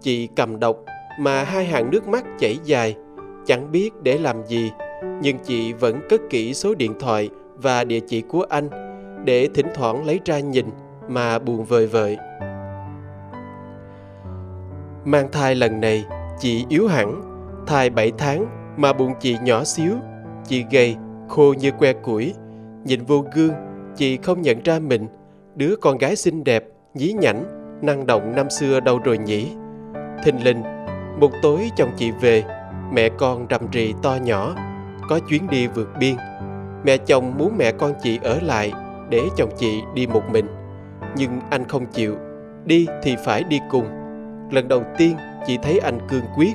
Chị 0.00 0.28
cầm 0.36 0.60
đọc 0.60 0.76
mà 1.20 1.44
hai 1.44 1.64
hàng 1.64 1.90
nước 1.90 2.08
mắt 2.08 2.24
chảy 2.38 2.58
dài, 2.64 2.96
chẳng 3.46 3.72
biết 3.72 3.90
để 4.02 4.18
làm 4.18 4.46
gì, 4.46 4.70
nhưng 5.22 5.38
chị 5.38 5.72
vẫn 5.72 6.00
cất 6.08 6.20
kỹ 6.30 6.54
số 6.54 6.74
điện 6.74 6.94
thoại 7.00 7.28
và 7.62 7.84
địa 7.84 8.00
chỉ 8.00 8.22
của 8.22 8.44
anh 8.48 8.68
để 9.24 9.48
thỉnh 9.54 9.66
thoảng 9.74 10.06
lấy 10.06 10.20
ra 10.24 10.40
nhìn 10.40 10.66
mà 11.08 11.38
buồn 11.38 11.64
vời 11.64 11.86
vợi. 11.86 12.18
Mang 15.04 15.28
thai 15.32 15.54
lần 15.54 15.80
này, 15.80 16.04
chị 16.38 16.64
yếu 16.68 16.88
hẳn, 16.88 17.22
thai 17.66 17.90
7 17.90 18.12
tháng 18.18 18.46
mà 18.76 18.92
bụng 18.92 19.12
chị 19.20 19.36
nhỏ 19.42 19.64
xíu, 19.64 19.92
chị 20.44 20.64
gầy, 20.70 20.96
khô 21.28 21.54
như 21.58 21.70
que 21.70 21.92
củi. 21.92 22.34
Nhìn 22.84 23.04
vô 23.04 23.24
gương, 23.34 23.52
chị 23.96 24.16
không 24.16 24.42
nhận 24.42 24.62
ra 24.62 24.78
mình, 24.78 25.06
đứa 25.54 25.76
con 25.76 25.98
gái 25.98 26.16
xinh 26.16 26.44
đẹp, 26.44 26.64
nhí 26.94 27.12
nhảnh, 27.12 27.44
năng 27.82 28.06
động 28.06 28.32
năm 28.36 28.50
xưa 28.50 28.80
đâu 28.80 28.98
rồi 29.04 29.18
nhỉ. 29.18 29.52
Thình 30.24 30.44
lình, 30.44 30.62
một 31.20 31.30
tối 31.42 31.70
chồng 31.76 31.90
chị 31.96 32.10
về, 32.10 32.44
mẹ 32.92 33.08
con 33.08 33.46
rầm 33.50 33.70
rì 33.72 33.94
to 34.02 34.16
nhỏ, 34.22 34.54
có 35.08 35.20
chuyến 35.28 35.46
đi 35.50 35.66
vượt 35.66 35.88
biên 36.00 36.16
Mẹ 36.84 36.96
chồng 36.96 37.34
muốn 37.38 37.56
mẹ 37.58 37.72
con 37.72 37.92
chị 38.02 38.18
ở 38.22 38.38
lại 38.42 38.72
để 39.10 39.22
chồng 39.36 39.50
chị 39.58 39.82
đi 39.94 40.06
một 40.06 40.22
mình. 40.32 40.46
Nhưng 41.16 41.40
anh 41.50 41.68
không 41.68 41.86
chịu, 41.86 42.16
đi 42.64 42.86
thì 43.02 43.16
phải 43.24 43.42
đi 43.44 43.60
cùng. 43.70 43.86
Lần 44.50 44.68
đầu 44.68 44.82
tiên 44.98 45.16
chị 45.46 45.58
thấy 45.62 45.78
anh 45.78 45.98
cương 46.08 46.24
quyết. 46.36 46.52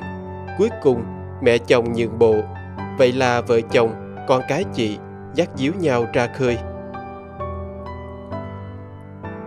Cuối 0.57 0.69
cùng 0.83 1.03
mẹ 1.41 1.57
chồng 1.57 1.93
nhượng 1.93 2.19
bộ. 2.19 2.35
Vậy 2.97 3.11
là 3.11 3.41
vợ 3.41 3.61
chồng, 3.61 4.15
con 4.27 4.41
cái 4.47 4.63
chị 4.73 4.97
dắt 5.33 5.49
díu 5.55 5.73
nhau 5.79 6.05
ra 6.13 6.27
khơi. 6.27 6.57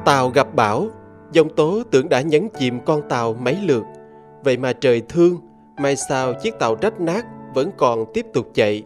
Tàu 0.04 0.28
gặp 0.28 0.54
bão, 0.54 0.86
dông 1.32 1.54
tố 1.54 1.82
tưởng 1.90 2.08
đã 2.08 2.20
nhấn 2.20 2.48
chìm 2.58 2.80
con 2.84 3.08
tàu 3.08 3.34
mấy 3.34 3.58
lượt. 3.62 3.84
Vậy 4.44 4.56
mà 4.56 4.72
trời 4.72 5.02
thương, 5.08 5.36
may 5.78 5.96
sao 5.96 6.32
chiếc 6.42 6.58
tàu 6.58 6.76
rách 6.82 7.00
nát 7.00 7.26
vẫn 7.54 7.70
còn 7.76 8.04
tiếp 8.14 8.26
tục 8.32 8.46
chạy. 8.54 8.84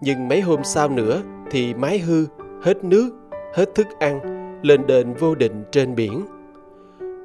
Nhưng 0.00 0.28
mấy 0.28 0.40
hôm 0.40 0.64
sau 0.64 0.88
nữa 0.88 1.22
thì 1.50 1.74
máy 1.74 1.98
hư, 1.98 2.26
hết 2.62 2.84
nước, 2.84 3.10
hết 3.54 3.74
thức 3.74 3.86
ăn, 3.98 4.20
lên 4.62 4.86
đền 4.86 5.14
vô 5.14 5.34
định 5.34 5.64
trên 5.72 5.94
biển. 5.94 6.26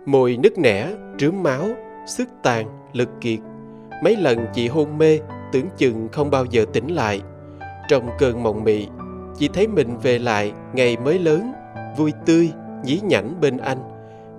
Mồi 0.05 0.37
nứt 0.43 0.57
nẻ, 0.57 0.93
trướng 1.17 1.43
máu, 1.43 1.67
sức 2.07 2.29
tàn, 2.43 2.67
lực 2.93 3.09
kiệt. 3.21 3.39
Mấy 4.03 4.15
lần 4.15 4.45
chị 4.53 4.67
hôn 4.67 4.97
mê, 4.97 5.19
tưởng 5.51 5.65
chừng 5.77 6.07
không 6.11 6.31
bao 6.31 6.45
giờ 6.45 6.65
tỉnh 6.73 6.87
lại. 6.87 7.21
Trong 7.89 8.09
cơn 8.19 8.43
mộng 8.43 8.63
mị, 8.63 8.87
chị 9.37 9.49
thấy 9.53 9.67
mình 9.67 9.97
về 9.97 10.19
lại 10.19 10.53
ngày 10.73 10.97
mới 10.97 11.19
lớn, 11.19 11.51
vui 11.97 12.11
tươi, 12.25 12.51
nhí 12.83 12.99
nhảnh 13.03 13.41
bên 13.41 13.57
anh. 13.57 13.77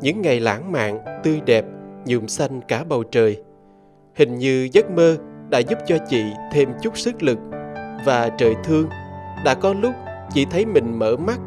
Những 0.01 0.23
ngày 0.23 0.41
lãng 0.41 0.73
mạn, 0.73 1.01
tươi 1.25 1.41
đẹp, 1.47 1.65
nhuộm 2.07 2.27
xanh 2.27 2.61
cả 2.69 2.85
bầu 2.85 3.03
trời. 3.03 3.43
Hình 4.15 4.39
như 4.39 4.69
giấc 4.73 4.91
mơ 4.91 5.17
đã 5.51 5.59
giúp 5.59 5.79
cho 5.87 5.97
chị 6.09 6.23
thêm 6.53 6.69
chút 6.83 6.97
sức 6.99 7.23
lực 7.23 7.39
và 8.05 8.29
trời 8.29 8.55
thương 8.65 8.89
đã 9.45 9.55
có 9.55 9.75
lúc 9.75 9.95
chị 10.31 10.45
thấy 10.45 10.67
mình 10.67 10.99
mở 10.99 11.17
mắt 11.17 11.39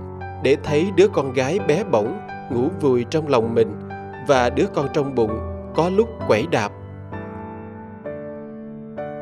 để 0.43 0.57
thấy 0.63 0.91
đứa 0.95 1.07
con 1.07 1.33
gái 1.33 1.59
bé 1.67 1.83
bỏng 1.83 2.27
ngủ 2.51 2.67
vùi 2.81 3.03
trong 3.03 3.27
lòng 3.27 3.55
mình 3.55 3.89
và 4.27 4.49
đứa 4.49 4.65
con 4.75 4.87
trong 4.93 5.15
bụng 5.15 5.39
có 5.75 5.89
lúc 5.89 6.09
quẩy 6.27 6.47
đạp. 6.51 6.71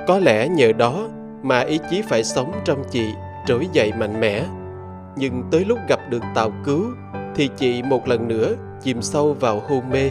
Có 0.08 0.20
lẽ 0.20 0.48
nhờ 0.48 0.72
đó 0.72 1.08
mà 1.44 1.60
ý 1.60 1.80
chí 1.90 2.02
phải 2.02 2.24
sống 2.24 2.52
trong 2.66 2.84
chị 2.92 3.14
trỗi 3.46 3.68
dậy 3.74 3.94
mạnh 4.00 4.20
mẽ. 4.20 4.46
Nhưng 5.16 5.44
tới 5.52 5.66
lúc 5.66 5.80
gặp 5.88 6.00
được 6.10 6.24
tàu 6.36 6.52
cứu 6.64 6.86
thì 7.36 7.50
chị 7.58 7.84
một 7.84 8.08
lần 8.08 8.28
nữa 8.28 8.54
chìm 8.82 9.02
sâu 9.02 9.34
vào 9.34 9.62
hôn 9.68 9.90
mê. 9.92 10.10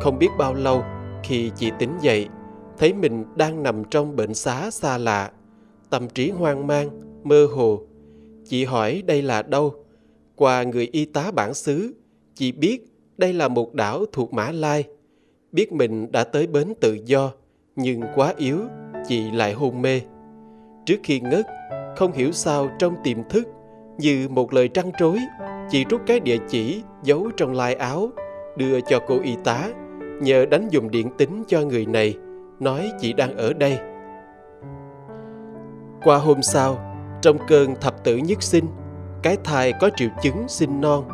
Không 0.00 0.18
biết 0.18 0.28
bao 0.38 0.54
lâu 0.54 0.84
khi 1.22 1.50
chị 1.56 1.72
tỉnh 1.78 1.98
dậy, 2.00 2.28
thấy 2.78 2.92
mình 2.92 3.24
đang 3.36 3.62
nằm 3.62 3.84
trong 3.84 4.16
bệnh 4.16 4.34
xá 4.34 4.70
xa 4.70 4.98
lạ, 4.98 5.30
tâm 5.92 6.08
trí 6.08 6.30
hoang 6.30 6.66
mang, 6.66 6.90
mơ 7.24 7.46
hồ. 7.54 7.80
Chị 8.44 8.64
hỏi 8.64 9.02
đây 9.06 9.22
là 9.22 9.42
đâu? 9.42 9.74
Qua 10.36 10.62
người 10.62 10.88
y 10.92 11.04
tá 11.04 11.30
bản 11.30 11.54
xứ, 11.54 11.94
chị 12.34 12.52
biết 12.52 12.86
đây 13.18 13.32
là 13.32 13.48
một 13.48 13.74
đảo 13.74 14.04
thuộc 14.12 14.32
Mã 14.32 14.50
Lai. 14.50 14.84
Biết 15.52 15.72
mình 15.72 16.12
đã 16.12 16.24
tới 16.24 16.46
bến 16.46 16.72
tự 16.80 16.98
do, 17.04 17.32
nhưng 17.76 18.00
quá 18.14 18.34
yếu, 18.36 18.58
chị 19.08 19.30
lại 19.30 19.52
hôn 19.52 19.82
mê. 19.82 20.00
Trước 20.86 21.00
khi 21.02 21.20
ngất, 21.20 21.46
không 21.96 22.12
hiểu 22.12 22.32
sao 22.32 22.68
trong 22.78 22.94
tiềm 23.04 23.18
thức, 23.30 23.48
như 23.98 24.28
một 24.28 24.52
lời 24.52 24.68
trăn 24.68 24.90
trối, 24.98 25.18
chị 25.70 25.84
rút 25.90 26.00
cái 26.06 26.20
địa 26.20 26.38
chỉ 26.48 26.82
giấu 27.04 27.30
trong 27.36 27.52
lai 27.52 27.74
áo, 27.74 28.10
đưa 28.56 28.80
cho 28.80 28.98
cô 29.08 29.18
y 29.24 29.36
tá, 29.44 29.70
nhờ 30.22 30.46
đánh 30.46 30.68
dùng 30.70 30.90
điện 30.90 31.08
tính 31.18 31.42
cho 31.48 31.60
người 31.60 31.86
này, 31.86 32.14
nói 32.60 32.90
chị 33.00 33.12
đang 33.12 33.36
ở 33.36 33.52
đây. 33.52 33.78
Qua 36.04 36.16
hôm 36.16 36.42
sau, 36.42 36.78
trong 37.22 37.38
cơn 37.48 37.74
thập 37.80 38.04
tử 38.04 38.16
nhất 38.16 38.42
sinh, 38.42 38.64
cái 39.22 39.36
thai 39.44 39.72
có 39.80 39.90
triệu 39.96 40.08
chứng 40.22 40.48
sinh 40.48 40.80
non 40.80 41.04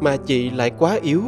mà 0.00 0.16
chị 0.16 0.50
lại 0.50 0.70
quá 0.78 0.98
yếu 1.02 1.22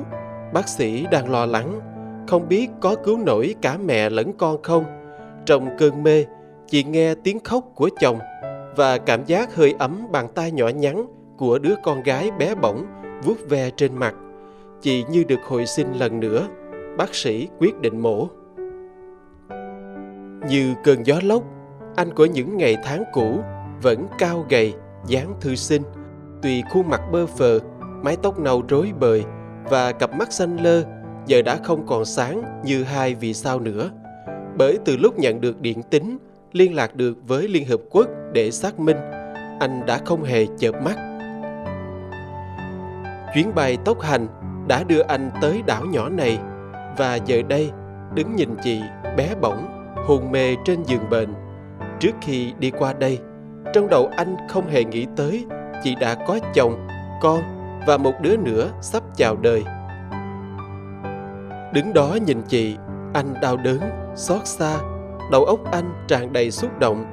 Bác 0.53 0.69
sĩ 0.69 1.07
đang 1.11 1.31
lo 1.31 1.47
lắng, 1.47 1.81
không 2.29 2.49
biết 2.49 2.71
có 2.81 2.95
cứu 3.05 3.19
nổi 3.19 3.55
cả 3.63 3.79
mẹ 3.85 4.11
lẫn 4.11 4.33
con 4.33 4.63
không. 4.63 4.85
Trong 5.47 5.69
cơn 5.79 6.03
mê, 6.03 6.25
chị 6.67 6.85
nghe 6.85 7.15
tiếng 7.15 7.39
khóc 7.45 7.65
của 7.75 7.91
chồng 8.01 8.19
và 8.77 8.99
cảm 8.99 9.25
giác 9.25 9.55
hơi 9.55 9.75
ấm 9.79 10.07
bàn 10.13 10.29
tay 10.35 10.53
nhỏ 10.53 10.69
nhắn 10.69 11.07
của 11.37 11.59
đứa 11.59 11.75
con 11.83 12.03
gái 12.03 12.31
bé 12.31 12.55
bỏng 12.55 12.87
vuốt 13.25 13.49
ve 13.49 13.71
trên 13.77 13.97
mặt. 13.97 14.15
Chị 14.81 15.05
như 15.11 15.25
được 15.25 15.41
hồi 15.45 15.67
sinh 15.67 15.93
lần 15.93 16.21
nữa, 16.21 16.49
bác 16.97 17.15
sĩ 17.15 17.49
quyết 17.59 17.81
định 17.81 18.01
mổ. 18.01 18.29
Như 20.49 20.75
cơn 20.85 21.07
gió 21.07 21.21
lốc, 21.23 21.43
anh 21.97 22.15
của 22.15 22.25
những 22.25 22.57
ngày 22.57 22.77
tháng 22.85 23.05
cũ 23.13 23.41
vẫn 23.83 24.07
cao 24.19 24.47
gầy, 24.49 24.75
dáng 25.07 25.35
thư 25.41 25.55
sinh. 25.55 25.83
Tuy 26.43 26.63
khuôn 26.73 26.89
mặt 26.89 27.01
bơ 27.13 27.27
phờ, 27.27 27.59
mái 28.03 28.17
tóc 28.23 28.39
nâu 28.39 28.63
rối 28.69 28.93
bời, 29.01 29.25
và 29.65 29.93
cặp 29.93 30.15
mắt 30.15 30.33
xanh 30.33 30.57
lơ 30.57 30.83
giờ 31.27 31.43
đã 31.43 31.57
không 31.57 31.87
còn 31.87 32.05
sáng 32.05 32.61
như 32.65 32.83
hai 32.83 33.15
vì 33.15 33.35
sao 33.35 33.61
nữa. 33.61 33.91
Bởi 34.59 34.79
từ 34.85 34.97
lúc 34.97 35.19
nhận 35.19 35.41
được 35.41 35.61
điện 35.61 35.83
tín, 35.83 36.19
liên 36.53 36.75
lạc 36.75 36.97
được 36.97 37.19
với 37.27 37.49
Liên 37.49 37.67
Hợp 37.67 37.81
Quốc 37.91 38.09
để 38.33 38.51
xác 38.51 38.81
minh, 38.81 38.97
anh 39.61 39.87
đã 39.87 39.99
không 40.05 40.25
hề 40.25 40.47
chợp 40.59 40.73
mắt. 40.85 40.97
Chuyến 43.35 43.55
bay 43.55 43.79
tốc 43.85 44.01
hành 44.01 44.27
đã 44.69 44.83
đưa 44.83 45.03
anh 45.03 45.31
tới 45.43 45.63
đảo 45.67 45.85
nhỏ 45.85 46.09
này 46.09 46.39
và 46.99 47.15
giờ 47.15 47.43
đây 47.49 47.71
đứng 48.15 48.37
nhìn 48.37 48.49
chị 48.63 48.81
bé 49.17 49.35
bỏng, 49.41 49.93
hôn 50.07 50.33
mê 50.33 50.57
trên 50.65 50.83
giường 50.83 51.11
bệnh. 51.11 51.35
Trước 52.01 52.15
khi 52.21 52.53
đi 52.59 52.71
qua 52.71 52.93
đây, 52.93 53.19
trong 53.73 53.89
đầu 53.89 54.11
anh 54.17 54.37
không 54.49 54.69
hề 54.69 54.85
nghĩ 54.85 55.07
tới 55.17 55.45
chị 55.85 55.95
đã 56.01 56.15
có 56.15 56.39
chồng, 56.55 56.87
con 57.23 57.41
và 57.87 57.97
một 57.97 58.13
đứa 58.23 58.37
nữa 58.37 58.71
sắp 58.81 59.03
chào 59.17 59.37
đời. 59.37 59.65
Đứng 61.73 61.93
đó 61.95 62.19
nhìn 62.27 62.43
chị, 62.49 62.77
anh 63.15 63.35
đau 63.43 63.57
đớn, 63.57 63.81
xót 64.17 64.47
xa, 64.47 64.79
đầu 65.33 65.45
óc 65.45 65.61
anh 65.73 65.93
tràn 66.09 66.33
đầy 66.33 66.51
xúc 66.51 66.79
động. 66.79 67.05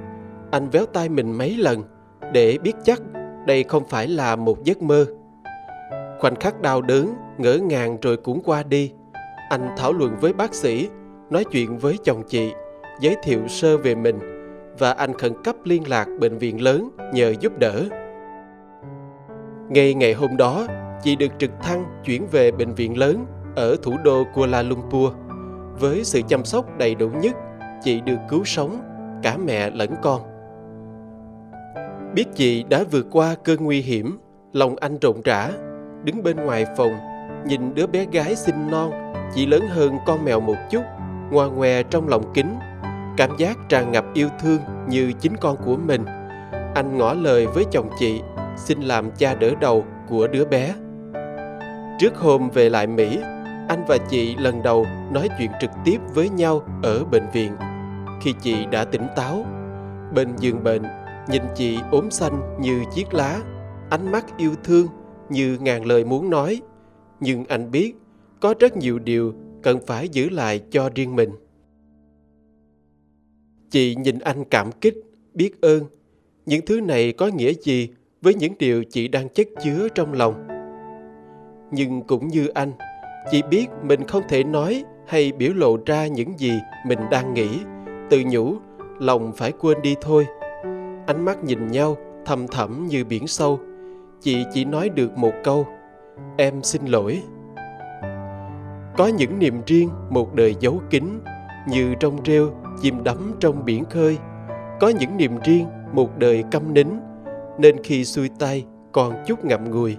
Anh 0.51 0.69
véo 0.69 0.85
tay 0.85 1.09
mình 1.09 1.37
mấy 1.37 1.57
lần 1.57 1.83
để 2.33 2.57
biết 2.63 2.73
chắc 2.83 3.01
đây 3.47 3.63
không 3.63 3.83
phải 3.89 4.07
là 4.07 4.35
một 4.35 4.63
giấc 4.63 4.81
mơ. 4.81 5.05
Khoảnh 6.19 6.35
khắc 6.35 6.61
đau 6.61 6.81
đớn, 6.81 7.13
ngỡ 7.37 7.57
ngàng 7.57 7.97
rồi 8.01 8.17
cũng 8.17 8.41
qua 8.45 8.63
đi. 8.63 8.91
Anh 9.49 9.69
thảo 9.77 9.93
luận 9.93 10.15
với 10.21 10.33
bác 10.33 10.53
sĩ, 10.53 10.89
nói 11.29 11.43
chuyện 11.51 11.77
với 11.77 11.97
chồng 12.03 12.23
chị, 12.27 12.53
giới 12.99 13.15
thiệu 13.23 13.47
sơ 13.47 13.77
về 13.77 13.95
mình 13.95 14.36
và 14.79 14.91
anh 14.91 15.13
khẩn 15.13 15.33
cấp 15.43 15.55
liên 15.63 15.87
lạc 15.87 16.07
bệnh 16.19 16.37
viện 16.37 16.61
lớn 16.61 16.89
nhờ 17.13 17.33
giúp 17.39 17.59
đỡ. 17.59 17.83
Ngay 19.69 19.93
ngày 19.93 20.13
hôm 20.13 20.37
đó, 20.37 20.67
chị 21.03 21.15
được 21.15 21.31
trực 21.39 21.51
thăng 21.61 21.85
chuyển 22.05 22.27
về 22.31 22.51
bệnh 22.51 22.73
viện 22.73 22.97
lớn 22.97 23.25
ở 23.55 23.75
thủ 23.83 23.93
đô 24.03 24.23
Kuala 24.33 24.61
Lumpur. 24.61 25.13
Với 25.79 26.03
sự 26.03 26.21
chăm 26.27 26.45
sóc 26.45 26.77
đầy 26.77 26.95
đủ 26.95 27.09
nhất, 27.09 27.35
chị 27.83 28.01
được 28.01 28.17
cứu 28.29 28.43
sống, 28.43 28.81
cả 29.23 29.37
mẹ 29.37 29.69
lẫn 29.69 29.95
con. 30.01 30.21
Biết 32.13 32.25
chị 32.35 32.63
đã 32.63 32.83
vượt 32.91 33.07
qua 33.11 33.35
cơn 33.43 33.63
nguy 33.63 33.81
hiểm, 33.81 34.17
lòng 34.53 34.75
anh 34.75 34.97
rộn 35.01 35.21
rã, 35.23 35.51
đứng 36.03 36.23
bên 36.23 36.35
ngoài 36.35 36.65
phòng, 36.77 36.97
nhìn 37.47 37.73
đứa 37.75 37.87
bé 37.87 38.05
gái 38.11 38.35
xinh 38.35 38.71
non, 38.71 38.91
chỉ 39.33 39.45
lớn 39.45 39.61
hơn 39.69 39.97
con 40.05 40.25
mèo 40.25 40.39
một 40.39 40.55
chút, 40.69 40.83
ngoa 41.31 41.47
ngoe 41.47 41.83
trong 41.83 42.07
lòng 42.07 42.23
kính, 42.33 42.55
cảm 43.17 43.37
giác 43.37 43.57
tràn 43.69 43.91
ngập 43.91 44.05
yêu 44.13 44.29
thương 44.39 44.59
như 44.89 45.13
chính 45.19 45.35
con 45.41 45.57
của 45.65 45.77
mình. 45.77 46.05
Anh 46.75 46.97
ngỏ 46.97 47.13
lời 47.13 47.47
với 47.47 47.65
chồng 47.71 47.89
chị 47.99 48.21
xin 48.57 48.81
làm 48.81 49.11
cha 49.11 49.35
đỡ 49.35 49.51
đầu 49.61 49.85
của 50.09 50.27
đứa 50.27 50.45
bé. 50.45 50.75
Trước 51.99 52.17
hôm 52.17 52.49
về 52.49 52.69
lại 52.69 52.87
Mỹ, 52.87 53.19
anh 53.69 53.83
và 53.87 53.97
chị 54.09 54.35
lần 54.35 54.63
đầu 54.63 54.85
nói 55.11 55.29
chuyện 55.37 55.51
trực 55.61 55.69
tiếp 55.85 55.97
với 56.13 56.29
nhau 56.29 56.61
ở 56.83 57.05
bệnh 57.05 57.29
viện. 57.33 57.51
Khi 58.21 58.33
chị 58.41 58.65
đã 58.71 58.85
tỉnh 58.85 59.07
táo, 59.15 59.45
bên 60.15 60.35
giường 60.39 60.63
bệnh, 60.63 60.83
nhìn 61.27 61.41
chị 61.55 61.79
ốm 61.91 62.11
xanh 62.11 62.57
như 62.59 62.83
chiếc 62.93 63.13
lá, 63.13 63.39
ánh 63.89 64.11
mắt 64.11 64.37
yêu 64.37 64.51
thương 64.63 64.87
như 65.29 65.57
ngàn 65.61 65.85
lời 65.85 66.05
muốn 66.05 66.29
nói. 66.29 66.61
Nhưng 67.19 67.45
anh 67.45 67.71
biết 67.71 67.93
có 68.39 68.53
rất 68.59 68.77
nhiều 68.77 68.99
điều 68.99 69.33
cần 69.63 69.79
phải 69.87 70.09
giữ 70.09 70.29
lại 70.29 70.61
cho 70.71 70.89
riêng 70.95 71.15
mình. 71.15 71.29
Chị 73.69 73.95
nhìn 73.95 74.19
anh 74.19 74.43
cảm 74.43 74.71
kích, 74.71 74.95
biết 75.33 75.61
ơn. 75.61 75.83
Những 76.45 76.65
thứ 76.65 76.81
này 76.81 77.11
có 77.11 77.27
nghĩa 77.27 77.53
gì 77.53 77.89
với 78.21 78.33
những 78.33 78.53
điều 78.59 78.83
chị 78.83 79.07
đang 79.07 79.29
chất 79.29 79.47
chứa 79.63 79.87
trong 79.95 80.13
lòng? 80.13 80.47
Nhưng 81.71 82.01
cũng 82.01 82.27
như 82.27 82.47
anh 82.47 82.71
chị 83.31 83.41
biết 83.49 83.67
mình 83.83 84.03
không 84.07 84.23
thể 84.29 84.43
nói 84.43 84.83
hay 85.07 85.31
biểu 85.31 85.53
lộ 85.53 85.77
ra 85.85 86.07
những 86.07 86.39
gì 86.39 86.51
mình 86.85 86.99
đang 87.11 87.33
nghĩ. 87.33 87.49
Tự 88.09 88.21
nhủ 88.25 88.55
lòng 88.99 89.31
phải 89.35 89.51
quên 89.51 89.81
đi 89.81 89.95
thôi. 90.01 90.25
Ánh 91.07 91.25
mắt 91.25 91.43
nhìn 91.43 91.67
nhau 91.67 91.97
thầm 92.25 92.47
thẳm 92.47 92.87
như 92.87 93.05
biển 93.05 93.27
sâu. 93.27 93.59
Chị 94.21 94.45
chỉ 94.53 94.65
nói 94.65 94.89
được 94.89 95.17
một 95.17 95.33
câu 95.43 95.67
em 96.37 96.63
xin 96.63 96.85
lỗi. 96.85 97.21
Có 98.97 99.07
những 99.07 99.39
niềm 99.39 99.61
riêng 99.65 99.89
một 100.09 100.35
đời 100.35 100.55
giấu 100.59 100.81
kín 100.89 101.03
như 101.69 101.95
trong 101.99 102.17
rêu 102.25 102.51
chìm 102.81 103.03
đắm 103.03 103.33
trong 103.39 103.65
biển 103.65 103.85
khơi 103.85 104.17
có 104.79 104.89
những 104.89 105.17
niềm 105.17 105.31
riêng 105.43 105.67
một 105.93 106.17
đời 106.17 106.43
câm 106.51 106.73
nín 106.73 106.87
nên 107.57 107.83
khi 107.83 108.05
xuôi 108.05 108.29
tay 108.39 108.65
còn 108.91 109.13
chút 109.27 109.45
ngậm 109.45 109.71
ngùi. 109.71 109.97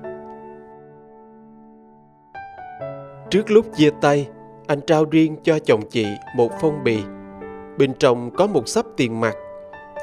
Trước 3.31 3.51
lúc 3.51 3.67
chia 3.77 3.91
tay, 4.01 4.29
anh 4.67 4.81
trao 4.87 5.05
riêng 5.05 5.37
cho 5.43 5.59
chồng 5.59 5.81
chị 5.91 6.07
một 6.37 6.51
phong 6.61 6.85
bì. 6.85 6.99
Bên 7.79 7.95
trong 7.99 8.31
có 8.31 8.47
một 8.47 8.69
sắp 8.69 8.87
tiền 8.97 9.21
mặt. 9.21 9.35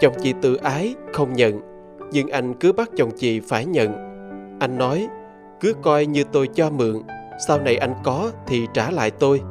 chồng 0.01 0.13
chị 0.21 0.33
tự 0.41 0.55
ái 0.55 0.95
không 1.13 1.33
nhận 1.33 1.75
nhưng 2.11 2.27
anh 2.27 2.53
cứ 2.53 2.73
bắt 2.73 2.89
chồng 2.97 3.11
chị 3.17 3.39
phải 3.39 3.65
nhận 3.65 4.15
anh 4.59 4.77
nói 4.77 5.07
cứ 5.59 5.73
coi 5.81 6.05
như 6.05 6.23
tôi 6.31 6.49
cho 6.53 6.69
mượn 6.69 7.01
sau 7.47 7.59
này 7.59 7.77
anh 7.77 7.93
có 8.03 8.31
thì 8.47 8.67
trả 8.73 8.91
lại 8.91 9.11
tôi 9.11 9.41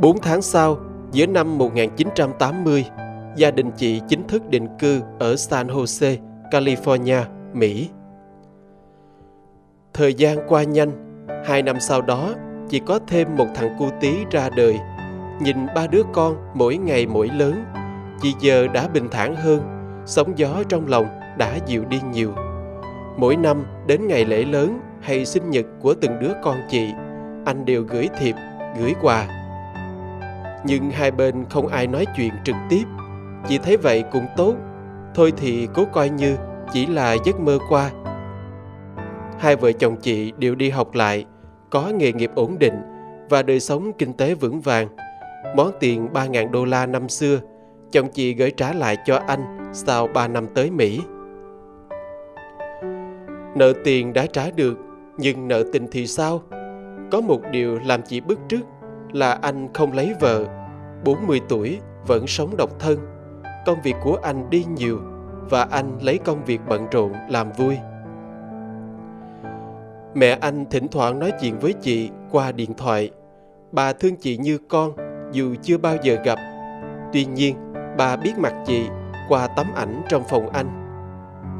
4 0.00 0.18
tháng 0.20 0.42
sau, 0.42 0.78
giữa 1.12 1.26
năm 1.26 1.58
1980, 1.58 2.84
gia 3.36 3.50
đình 3.50 3.70
chị 3.76 4.00
chính 4.08 4.26
thức 4.28 4.50
định 4.50 4.66
cư 4.78 5.00
ở 5.18 5.36
San 5.36 5.66
Jose, 5.66 6.16
California, 6.50 7.22
Mỹ. 7.52 7.90
Thời 9.94 10.14
gian 10.14 10.38
qua 10.48 10.62
nhanh, 10.62 10.90
hai 11.46 11.62
năm 11.62 11.80
sau 11.80 12.02
đó, 12.02 12.34
chị 12.68 12.80
có 12.86 12.98
thêm 13.06 13.36
một 13.36 13.46
thằng 13.54 13.76
cu 13.78 13.88
tí 14.00 14.16
ra 14.30 14.50
đời. 14.56 14.78
Nhìn 15.40 15.56
ba 15.74 15.86
đứa 15.86 16.02
con 16.12 16.36
mỗi 16.54 16.76
ngày 16.76 17.06
mỗi 17.06 17.28
lớn, 17.28 17.64
chị 18.22 18.34
giờ 18.40 18.66
đã 18.74 18.88
bình 18.88 19.08
thản 19.10 19.36
hơn, 19.36 19.60
sóng 20.06 20.38
gió 20.38 20.62
trong 20.68 20.86
lòng 20.88 21.06
đã 21.38 21.58
dịu 21.66 21.84
đi 21.84 22.00
nhiều. 22.12 22.32
Mỗi 23.16 23.36
năm 23.36 23.64
đến 23.86 24.06
ngày 24.06 24.24
lễ 24.24 24.44
lớn 24.44 24.80
hay 25.00 25.26
sinh 25.26 25.50
nhật 25.50 25.64
của 25.80 25.94
từng 26.00 26.18
đứa 26.20 26.32
con 26.42 26.56
chị, 26.68 26.92
anh 27.44 27.64
đều 27.64 27.82
gửi 27.82 28.08
thiệp, 28.18 28.34
gửi 28.78 28.94
quà. 29.02 29.39
Nhưng 30.64 30.90
hai 30.90 31.10
bên 31.10 31.44
không 31.50 31.66
ai 31.66 31.86
nói 31.86 32.06
chuyện 32.16 32.32
trực 32.44 32.56
tiếp. 32.68 32.84
Chị 33.48 33.58
thấy 33.58 33.76
vậy 33.76 34.04
cũng 34.12 34.26
tốt, 34.36 34.54
thôi 35.14 35.32
thì 35.36 35.68
cố 35.74 35.84
coi 35.92 36.08
như 36.08 36.36
chỉ 36.72 36.86
là 36.86 37.16
giấc 37.24 37.40
mơ 37.40 37.58
qua. 37.68 37.90
Hai 39.38 39.56
vợ 39.56 39.72
chồng 39.72 39.96
chị 39.96 40.32
đều 40.38 40.54
đi 40.54 40.70
học 40.70 40.94
lại, 40.94 41.24
có 41.70 41.88
nghề 41.88 42.12
nghiệp 42.12 42.30
ổn 42.34 42.58
định 42.58 42.74
và 43.30 43.42
đời 43.42 43.60
sống 43.60 43.92
kinh 43.98 44.12
tế 44.12 44.34
vững 44.34 44.60
vàng. 44.60 44.88
Món 45.56 45.70
tiền 45.80 46.08
3.000 46.12 46.50
đô 46.50 46.64
la 46.64 46.86
năm 46.86 47.08
xưa, 47.08 47.40
chồng 47.90 48.08
chị 48.12 48.34
gửi 48.34 48.50
trả 48.50 48.72
lại 48.72 48.96
cho 49.04 49.20
anh 49.26 49.70
sau 49.72 50.06
3 50.06 50.28
năm 50.28 50.46
tới 50.54 50.70
Mỹ. 50.70 51.00
Nợ 53.54 53.72
tiền 53.84 54.12
đã 54.12 54.26
trả 54.26 54.50
được, 54.50 54.78
nhưng 55.18 55.48
nợ 55.48 55.64
tình 55.72 55.86
thì 55.92 56.06
sao? 56.06 56.42
Có 57.10 57.20
một 57.20 57.40
điều 57.52 57.78
làm 57.84 58.02
chị 58.02 58.20
bức 58.20 58.38
trước 58.48 58.60
là 59.12 59.32
anh 59.32 59.68
không 59.74 59.92
lấy 59.92 60.14
vợ, 60.20 60.44
40 61.04 61.40
tuổi 61.48 61.80
vẫn 62.06 62.26
sống 62.26 62.56
độc 62.56 62.70
thân. 62.78 62.98
Công 63.66 63.82
việc 63.82 63.96
của 64.02 64.18
anh 64.22 64.50
đi 64.50 64.64
nhiều 64.76 65.00
và 65.50 65.66
anh 65.70 65.98
lấy 66.02 66.18
công 66.18 66.44
việc 66.44 66.60
bận 66.68 66.86
rộn 66.90 67.12
làm 67.28 67.52
vui. 67.52 67.76
Mẹ 70.14 70.38
anh 70.40 70.64
thỉnh 70.70 70.88
thoảng 70.88 71.18
nói 71.18 71.32
chuyện 71.40 71.58
với 71.58 71.72
chị 71.72 72.10
qua 72.30 72.52
điện 72.52 72.74
thoại. 72.74 73.10
Bà 73.72 73.92
thương 73.92 74.16
chị 74.16 74.36
như 74.36 74.58
con 74.68 74.92
dù 75.32 75.54
chưa 75.62 75.78
bao 75.78 75.96
giờ 76.02 76.16
gặp. 76.24 76.38
Tuy 77.12 77.24
nhiên, 77.24 77.56
bà 77.98 78.16
biết 78.16 78.38
mặt 78.38 78.54
chị 78.66 78.86
qua 79.28 79.46
tấm 79.56 79.66
ảnh 79.74 80.02
trong 80.08 80.22
phòng 80.28 80.48
anh. 80.48 80.66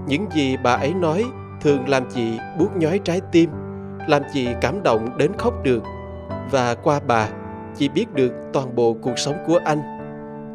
Những 0.07 0.27
gì 0.31 0.57
bà 0.57 0.75
ấy 0.75 0.95
nói 0.95 1.25
thường 1.61 1.89
làm 1.89 2.05
chị 2.11 2.39
buốt 2.59 2.77
nhói 2.77 3.01
trái 3.05 3.21
tim, 3.33 3.51
làm 4.09 4.23
chị 4.33 4.49
cảm 4.61 4.83
động 4.83 5.09
đến 5.19 5.33
khóc 5.39 5.55
được. 5.63 5.83
Và 6.51 6.75
qua 6.75 7.01
bà, 7.07 7.29
chị 7.81 7.89
biết 7.89 8.15
được 8.15 8.33
toàn 8.53 8.75
bộ 8.75 8.97
cuộc 9.03 9.19
sống 9.19 9.35
của 9.47 9.61
anh. 9.65 9.79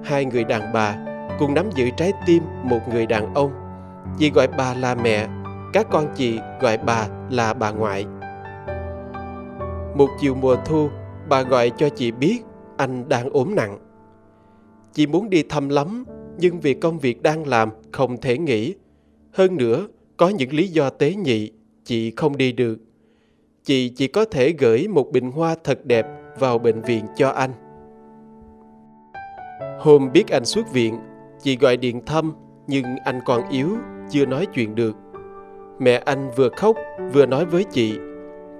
Hai 0.04 0.26
người 0.26 0.44
đàn 0.44 0.74
bà 0.74 0.96
cùng 1.40 1.54
nắm 1.54 1.70
giữ 1.76 1.90
trái 1.98 2.12
tim 2.26 2.44
một 2.64 2.80
người 2.94 3.06
đàn 3.06 3.34
ông. 3.34 3.52
Chị 4.20 4.32
gọi 4.32 4.48
bà 4.58 4.74
là 4.74 4.96
mẹ, 4.96 5.28
các 5.74 5.88
con 5.92 6.08
chị 6.16 6.40
gọi 6.62 6.78
bà 6.78 7.08
là 7.30 7.54
bà 7.54 7.72
ngoại. 7.72 8.06
Một 9.96 10.10
chiều 10.22 10.36
mùa 10.36 10.56
thu, 10.66 10.90
bà 11.30 11.42
gọi 11.42 11.72
cho 11.78 11.90
chị 11.90 12.12
biết 12.12 12.40
anh 12.78 13.10
đang 13.10 13.30
ốm 13.30 13.56
nặng. 13.56 13.78
Chị 14.94 15.08
muốn 15.08 15.30
đi 15.30 15.44
thăm 15.44 15.70
lắm, 15.70 16.06
nhưng 16.38 16.60
vì 16.60 16.74
công 16.74 17.00
việc 17.00 17.24
đang 17.24 17.48
làm 17.48 17.70
không 17.92 18.22
thể 18.22 18.38
nghỉ. 18.38 18.76
Hơn 19.34 19.58
nữa, 19.58 19.88
có 20.18 20.30
những 20.30 20.54
lý 20.54 20.68
do 20.68 20.90
tế 20.90 21.14
nhị, 21.14 21.52
chị 21.84 22.12
không 22.16 22.38
đi 22.38 22.52
được. 22.52 22.78
Chị 23.64 23.90
chỉ 23.90 24.08
có 24.08 24.26
thể 24.26 24.54
gửi 24.60 24.88
một 24.88 25.12
bình 25.12 25.32
hoa 25.32 25.56
thật 25.64 25.86
đẹp 25.86 26.08
vào 26.40 26.58
bệnh 26.58 26.82
viện 26.82 27.06
cho 27.16 27.30
anh. 27.30 27.52
Hôm 29.80 30.12
biết 30.14 30.28
anh 30.28 30.46
xuất 30.46 30.74
viện, 30.74 31.00
chị 31.40 31.58
gọi 31.58 31.78
điện 31.78 32.06
thăm 32.06 32.34
nhưng 32.68 32.86
anh 33.06 33.20
còn 33.26 33.50
yếu, 33.50 33.70
chưa 34.10 34.26
nói 34.26 34.48
chuyện 34.54 34.76
được. 34.76 34.96
Mẹ 35.80 36.02
anh 36.06 36.32
vừa 36.36 36.50
khóc 36.50 36.76
vừa 37.14 37.26
nói 37.26 37.46
với 37.46 37.64
chị, 37.64 38.00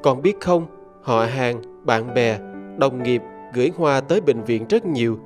con 0.04 0.22
biết 0.22 0.36
không, 0.42 0.66
họ 1.02 1.26
hàng, 1.26 1.86
bạn 1.86 2.14
bè, 2.14 2.40
đồng 2.78 3.04
nghiệp 3.04 3.22
gửi 3.54 3.72
hoa 3.78 4.02
tới 4.02 4.22
bệnh 4.22 4.44
viện 4.44 4.66
rất 4.70 4.86
nhiều, 4.86 5.18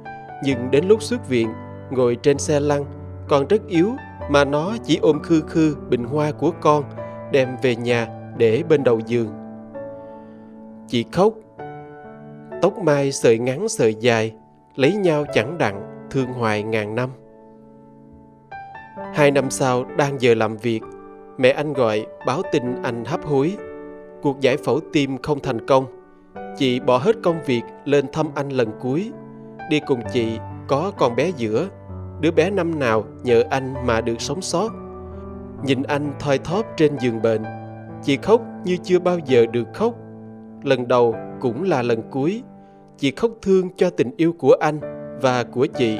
nhưng 0.43 0.71
đến 0.71 0.85
lúc 0.87 1.01
xuất 1.01 1.29
viện, 1.29 1.49
ngồi 1.91 2.15
trên 2.15 2.37
xe 2.37 2.59
lăn, 2.59 2.85
con 3.27 3.47
rất 3.47 3.67
yếu 3.67 3.89
mà 4.29 4.45
nó 4.45 4.73
chỉ 4.83 4.99
ôm 5.01 5.19
khư 5.23 5.41
khư 5.41 5.75
bình 5.89 6.03
hoa 6.03 6.31
của 6.31 6.51
con, 6.61 6.83
đem 7.31 7.49
về 7.61 7.75
nhà 7.75 8.07
để 8.37 8.63
bên 8.69 8.83
đầu 8.83 8.99
giường. 8.99 9.27
Chị 10.87 11.05
khóc 11.11 11.33
Tóc 12.61 12.77
mai 12.77 13.11
sợi 13.11 13.39
ngắn 13.39 13.69
sợi 13.69 13.95
dài, 13.95 14.33
lấy 14.75 14.95
nhau 14.95 15.25
chẳng 15.33 15.57
đặng, 15.57 16.07
thương 16.11 16.27
hoài 16.27 16.63
ngàn 16.63 16.95
năm. 16.95 17.09
Hai 19.13 19.31
năm 19.31 19.49
sau, 19.49 19.83
đang 19.97 20.21
giờ 20.21 20.35
làm 20.35 20.57
việc, 20.57 20.81
mẹ 21.37 21.49
anh 21.49 21.73
gọi 21.73 22.05
báo 22.25 22.41
tin 22.51 22.81
anh 22.83 23.05
hấp 23.05 23.25
hối. 23.25 23.57
Cuộc 24.21 24.39
giải 24.39 24.57
phẫu 24.57 24.79
tim 24.93 25.17
không 25.17 25.39
thành 25.39 25.67
công. 25.67 25.85
Chị 26.57 26.79
bỏ 26.79 26.97
hết 26.97 27.15
công 27.23 27.39
việc 27.45 27.61
lên 27.85 28.05
thăm 28.13 28.27
anh 28.35 28.49
lần 28.49 28.71
cuối. 28.79 29.11
Đi 29.69 29.79
cùng 29.87 29.99
chị 30.13 30.39
có 30.67 30.91
con 30.97 31.15
bé 31.15 31.31
giữa, 31.37 31.67
đứa 32.21 32.31
bé 32.31 32.49
năm 32.49 32.79
nào 32.79 33.03
nhờ 33.23 33.43
anh 33.49 33.73
mà 33.85 34.01
được 34.01 34.21
sống 34.21 34.41
sót. 34.41 34.69
Nhìn 35.63 35.83
anh 35.83 36.13
thoi 36.19 36.37
thóp 36.37 36.65
trên 36.77 36.97
giường 36.99 37.21
bệnh, 37.21 37.43
chị 38.03 38.17
khóc 38.17 38.41
như 38.63 38.77
chưa 38.83 38.99
bao 38.99 39.19
giờ 39.25 39.45
được 39.45 39.67
khóc. 39.73 39.93
Lần 40.63 40.87
đầu 40.87 41.15
cũng 41.41 41.63
là 41.63 41.81
lần 41.81 42.01
cuối 42.11 42.43
chị 42.99 43.11
khóc 43.11 43.31
thương 43.41 43.69
cho 43.77 43.89
tình 43.89 44.11
yêu 44.17 44.35
của 44.39 44.55
anh 44.59 44.79
và 45.21 45.43
của 45.43 45.65
chị. 45.65 45.99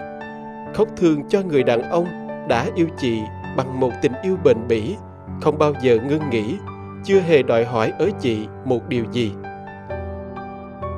Khóc 0.74 0.88
thương 0.98 1.24
cho 1.30 1.42
người 1.42 1.64
đàn 1.64 1.82
ông 1.82 2.06
đã 2.48 2.66
yêu 2.76 2.88
chị 2.98 3.20
bằng 3.58 3.80
một 3.80 3.92
tình 4.02 4.12
yêu 4.24 4.38
bền 4.44 4.58
bỉ, 4.68 4.96
không 5.42 5.58
bao 5.58 5.74
giờ 5.82 5.98
ngưng 6.10 6.30
nghỉ, 6.30 6.56
chưa 7.04 7.20
hề 7.20 7.44
đòi 7.44 7.66
hỏi 7.66 7.94
ở 8.00 8.10
chị 8.20 8.48
một 8.66 8.90
điều 8.90 9.06
gì. 9.12 9.32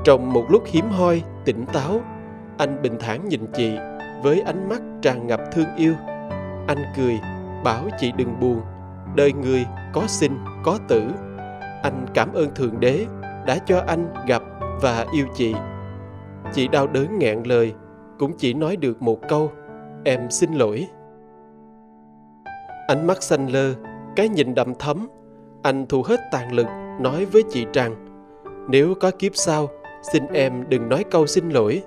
Trong 0.03 0.33
một 0.33 0.45
lúc 0.49 0.63
hiếm 0.65 0.89
hoi, 0.89 1.23
tỉnh 1.45 1.65
táo, 1.73 2.01
anh 2.57 2.81
bình 2.81 2.95
thản 2.99 3.29
nhìn 3.29 3.41
chị 3.53 3.71
với 4.23 4.41
ánh 4.41 4.69
mắt 4.69 4.81
tràn 5.01 5.27
ngập 5.27 5.41
thương 5.51 5.75
yêu. 5.77 5.93
Anh 6.67 6.83
cười, 6.97 7.19
bảo 7.63 7.83
chị 7.99 8.11
đừng 8.17 8.39
buồn, 8.39 8.61
đời 9.15 9.33
người 9.33 9.65
có 9.93 10.03
sinh, 10.07 10.37
có 10.63 10.79
tử. 10.87 11.03
Anh 11.83 12.05
cảm 12.13 12.33
ơn 12.33 12.55
thượng 12.55 12.79
đế 12.79 13.05
đã 13.45 13.57
cho 13.65 13.83
anh 13.87 14.13
gặp 14.27 14.41
và 14.81 15.05
yêu 15.13 15.25
chị 15.35 15.55
chị 16.53 16.67
đau 16.67 16.87
đớn 16.87 17.19
nghẹn 17.19 17.43
lời, 17.43 17.73
cũng 18.19 18.31
chỉ 18.37 18.53
nói 18.53 18.75
được 18.75 19.01
một 19.01 19.19
câu, 19.29 19.51
em 20.03 20.31
xin 20.31 20.53
lỗi. 20.53 20.87
Ánh 22.87 23.07
mắt 23.07 23.23
xanh 23.23 23.47
lơ, 23.47 23.73
cái 24.15 24.29
nhìn 24.29 24.55
đậm 24.55 24.73
thấm 24.79 25.07
anh 25.63 25.85
thu 25.89 26.03
hết 26.03 26.19
tàn 26.31 26.53
lực, 26.53 26.67
nói 26.99 27.25
với 27.25 27.43
chị 27.49 27.65
rằng, 27.73 27.95
nếu 28.69 28.93
có 28.99 29.11
kiếp 29.19 29.31
sau, 29.35 29.69
xin 30.13 30.27
em 30.33 30.63
đừng 30.69 30.89
nói 30.89 31.05
câu 31.11 31.27
xin 31.27 31.49
lỗi. 31.49 31.83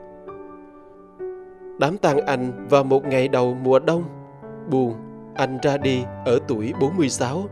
Đám 1.78 1.98
tang 1.98 2.18
anh 2.26 2.66
vào 2.70 2.84
một 2.84 3.04
ngày 3.04 3.28
đầu 3.28 3.54
mùa 3.54 3.78
đông, 3.78 4.02
buồn, 4.70 4.94
anh 5.34 5.58
ra 5.62 5.76
đi 5.76 6.04
ở 6.24 6.38
tuổi 6.48 6.72
46 6.80 7.42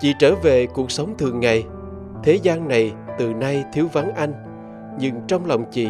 chị 0.00 0.14
trở 0.18 0.34
về 0.34 0.66
cuộc 0.66 0.90
sống 0.90 1.14
thường 1.18 1.40
ngày, 1.40 1.66
thế 2.22 2.38
gian 2.42 2.68
này 2.68 2.92
từ 3.18 3.34
nay 3.34 3.64
thiếu 3.72 3.86
vắng 3.92 4.14
anh 4.14 4.32
nhưng 4.98 5.20
trong 5.28 5.46
lòng 5.46 5.64
chị, 5.70 5.88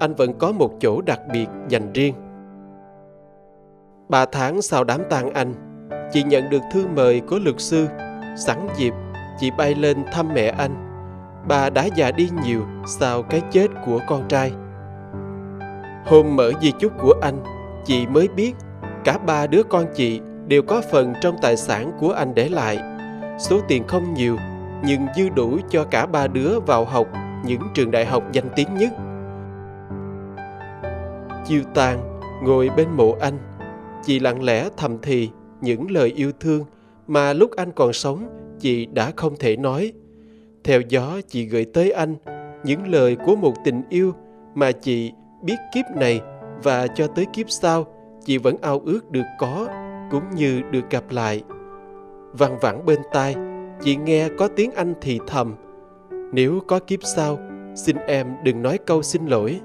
anh 0.00 0.14
vẫn 0.14 0.38
có 0.38 0.52
một 0.52 0.70
chỗ 0.80 1.00
đặc 1.00 1.20
biệt 1.32 1.46
dành 1.68 1.92
riêng. 1.92 2.14
Ba 4.08 4.26
tháng 4.26 4.62
sau 4.62 4.84
đám 4.84 5.00
tang 5.10 5.30
anh, 5.30 5.54
chị 6.12 6.22
nhận 6.22 6.50
được 6.50 6.62
thư 6.72 6.86
mời 6.96 7.20
của 7.20 7.38
luật 7.38 7.60
sư. 7.60 7.86
Sẵn 8.36 8.66
dịp, 8.76 8.94
chị 9.40 9.50
bay 9.58 9.74
lên 9.74 10.04
thăm 10.12 10.28
mẹ 10.34 10.46
anh. 10.46 10.74
Bà 11.48 11.70
đã 11.70 11.84
già 11.96 12.10
đi 12.10 12.28
nhiều 12.44 12.62
sau 12.86 13.22
cái 13.22 13.40
chết 13.50 13.66
của 13.86 14.00
con 14.08 14.28
trai. 14.28 14.52
Hôm 16.06 16.36
mở 16.36 16.52
di 16.62 16.72
chúc 16.72 16.92
của 17.02 17.14
anh, 17.22 17.42
chị 17.84 18.06
mới 18.06 18.28
biết 18.28 18.52
cả 19.04 19.18
ba 19.18 19.46
đứa 19.46 19.62
con 19.62 19.84
chị 19.94 20.20
đều 20.46 20.62
có 20.62 20.82
phần 20.90 21.12
trong 21.20 21.36
tài 21.42 21.56
sản 21.56 21.92
của 22.00 22.12
anh 22.12 22.34
để 22.34 22.48
lại. 22.48 22.78
Số 23.38 23.60
tiền 23.68 23.86
không 23.88 24.14
nhiều, 24.14 24.36
nhưng 24.84 25.06
dư 25.16 25.28
đủ 25.28 25.58
cho 25.70 25.84
cả 25.84 26.06
ba 26.06 26.26
đứa 26.26 26.60
vào 26.60 26.84
học 26.84 27.06
những 27.44 27.60
trường 27.74 27.90
đại 27.90 28.06
học 28.06 28.32
danh 28.32 28.48
tiếng 28.56 28.68
nhất. 28.74 28.92
Chiêu 31.46 31.62
tàn 31.74 32.20
ngồi 32.42 32.70
bên 32.76 32.88
mộ 32.96 33.16
anh, 33.20 33.38
chị 34.04 34.18
lặng 34.20 34.42
lẽ 34.42 34.68
thầm 34.76 34.98
thì 35.02 35.30
những 35.60 35.90
lời 35.90 36.12
yêu 36.16 36.32
thương 36.40 36.64
mà 37.06 37.32
lúc 37.32 37.50
anh 37.56 37.72
còn 37.72 37.92
sống 37.92 38.28
chị 38.60 38.86
đã 38.86 39.12
không 39.16 39.36
thể 39.38 39.56
nói. 39.56 39.92
Theo 40.64 40.80
gió 40.80 41.20
chị 41.28 41.46
gửi 41.46 41.64
tới 41.64 41.90
anh 41.90 42.14
những 42.64 42.88
lời 42.88 43.16
của 43.26 43.36
một 43.36 43.54
tình 43.64 43.82
yêu 43.88 44.12
mà 44.54 44.72
chị 44.72 45.12
biết 45.42 45.56
kiếp 45.74 45.84
này 45.96 46.20
và 46.62 46.86
cho 46.86 47.06
tới 47.06 47.26
kiếp 47.32 47.50
sau 47.50 47.86
chị 48.24 48.38
vẫn 48.38 48.56
ao 48.62 48.80
ước 48.84 49.10
được 49.10 49.24
có 49.38 49.68
cũng 50.10 50.24
như 50.34 50.62
được 50.70 50.90
gặp 50.90 51.04
lại. 51.10 51.42
Văng 52.32 52.58
vẳng 52.58 52.86
bên 52.86 52.98
tai, 53.12 53.34
chị 53.80 53.96
nghe 53.96 54.28
có 54.38 54.48
tiếng 54.56 54.70
anh 54.70 54.94
thì 55.00 55.20
thầm 55.26 55.54
nếu 56.34 56.60
có 56.66 56.78
kiếp 56.78 57.00
sau 57.16 57.38
xin 57.74 57.96
em 57.96 58.26
đừng 58.44 58.62
nói 58.62 58.78
câu 58.86 59.02
xin 59.02 59.26
lỗi. 59.26 59.60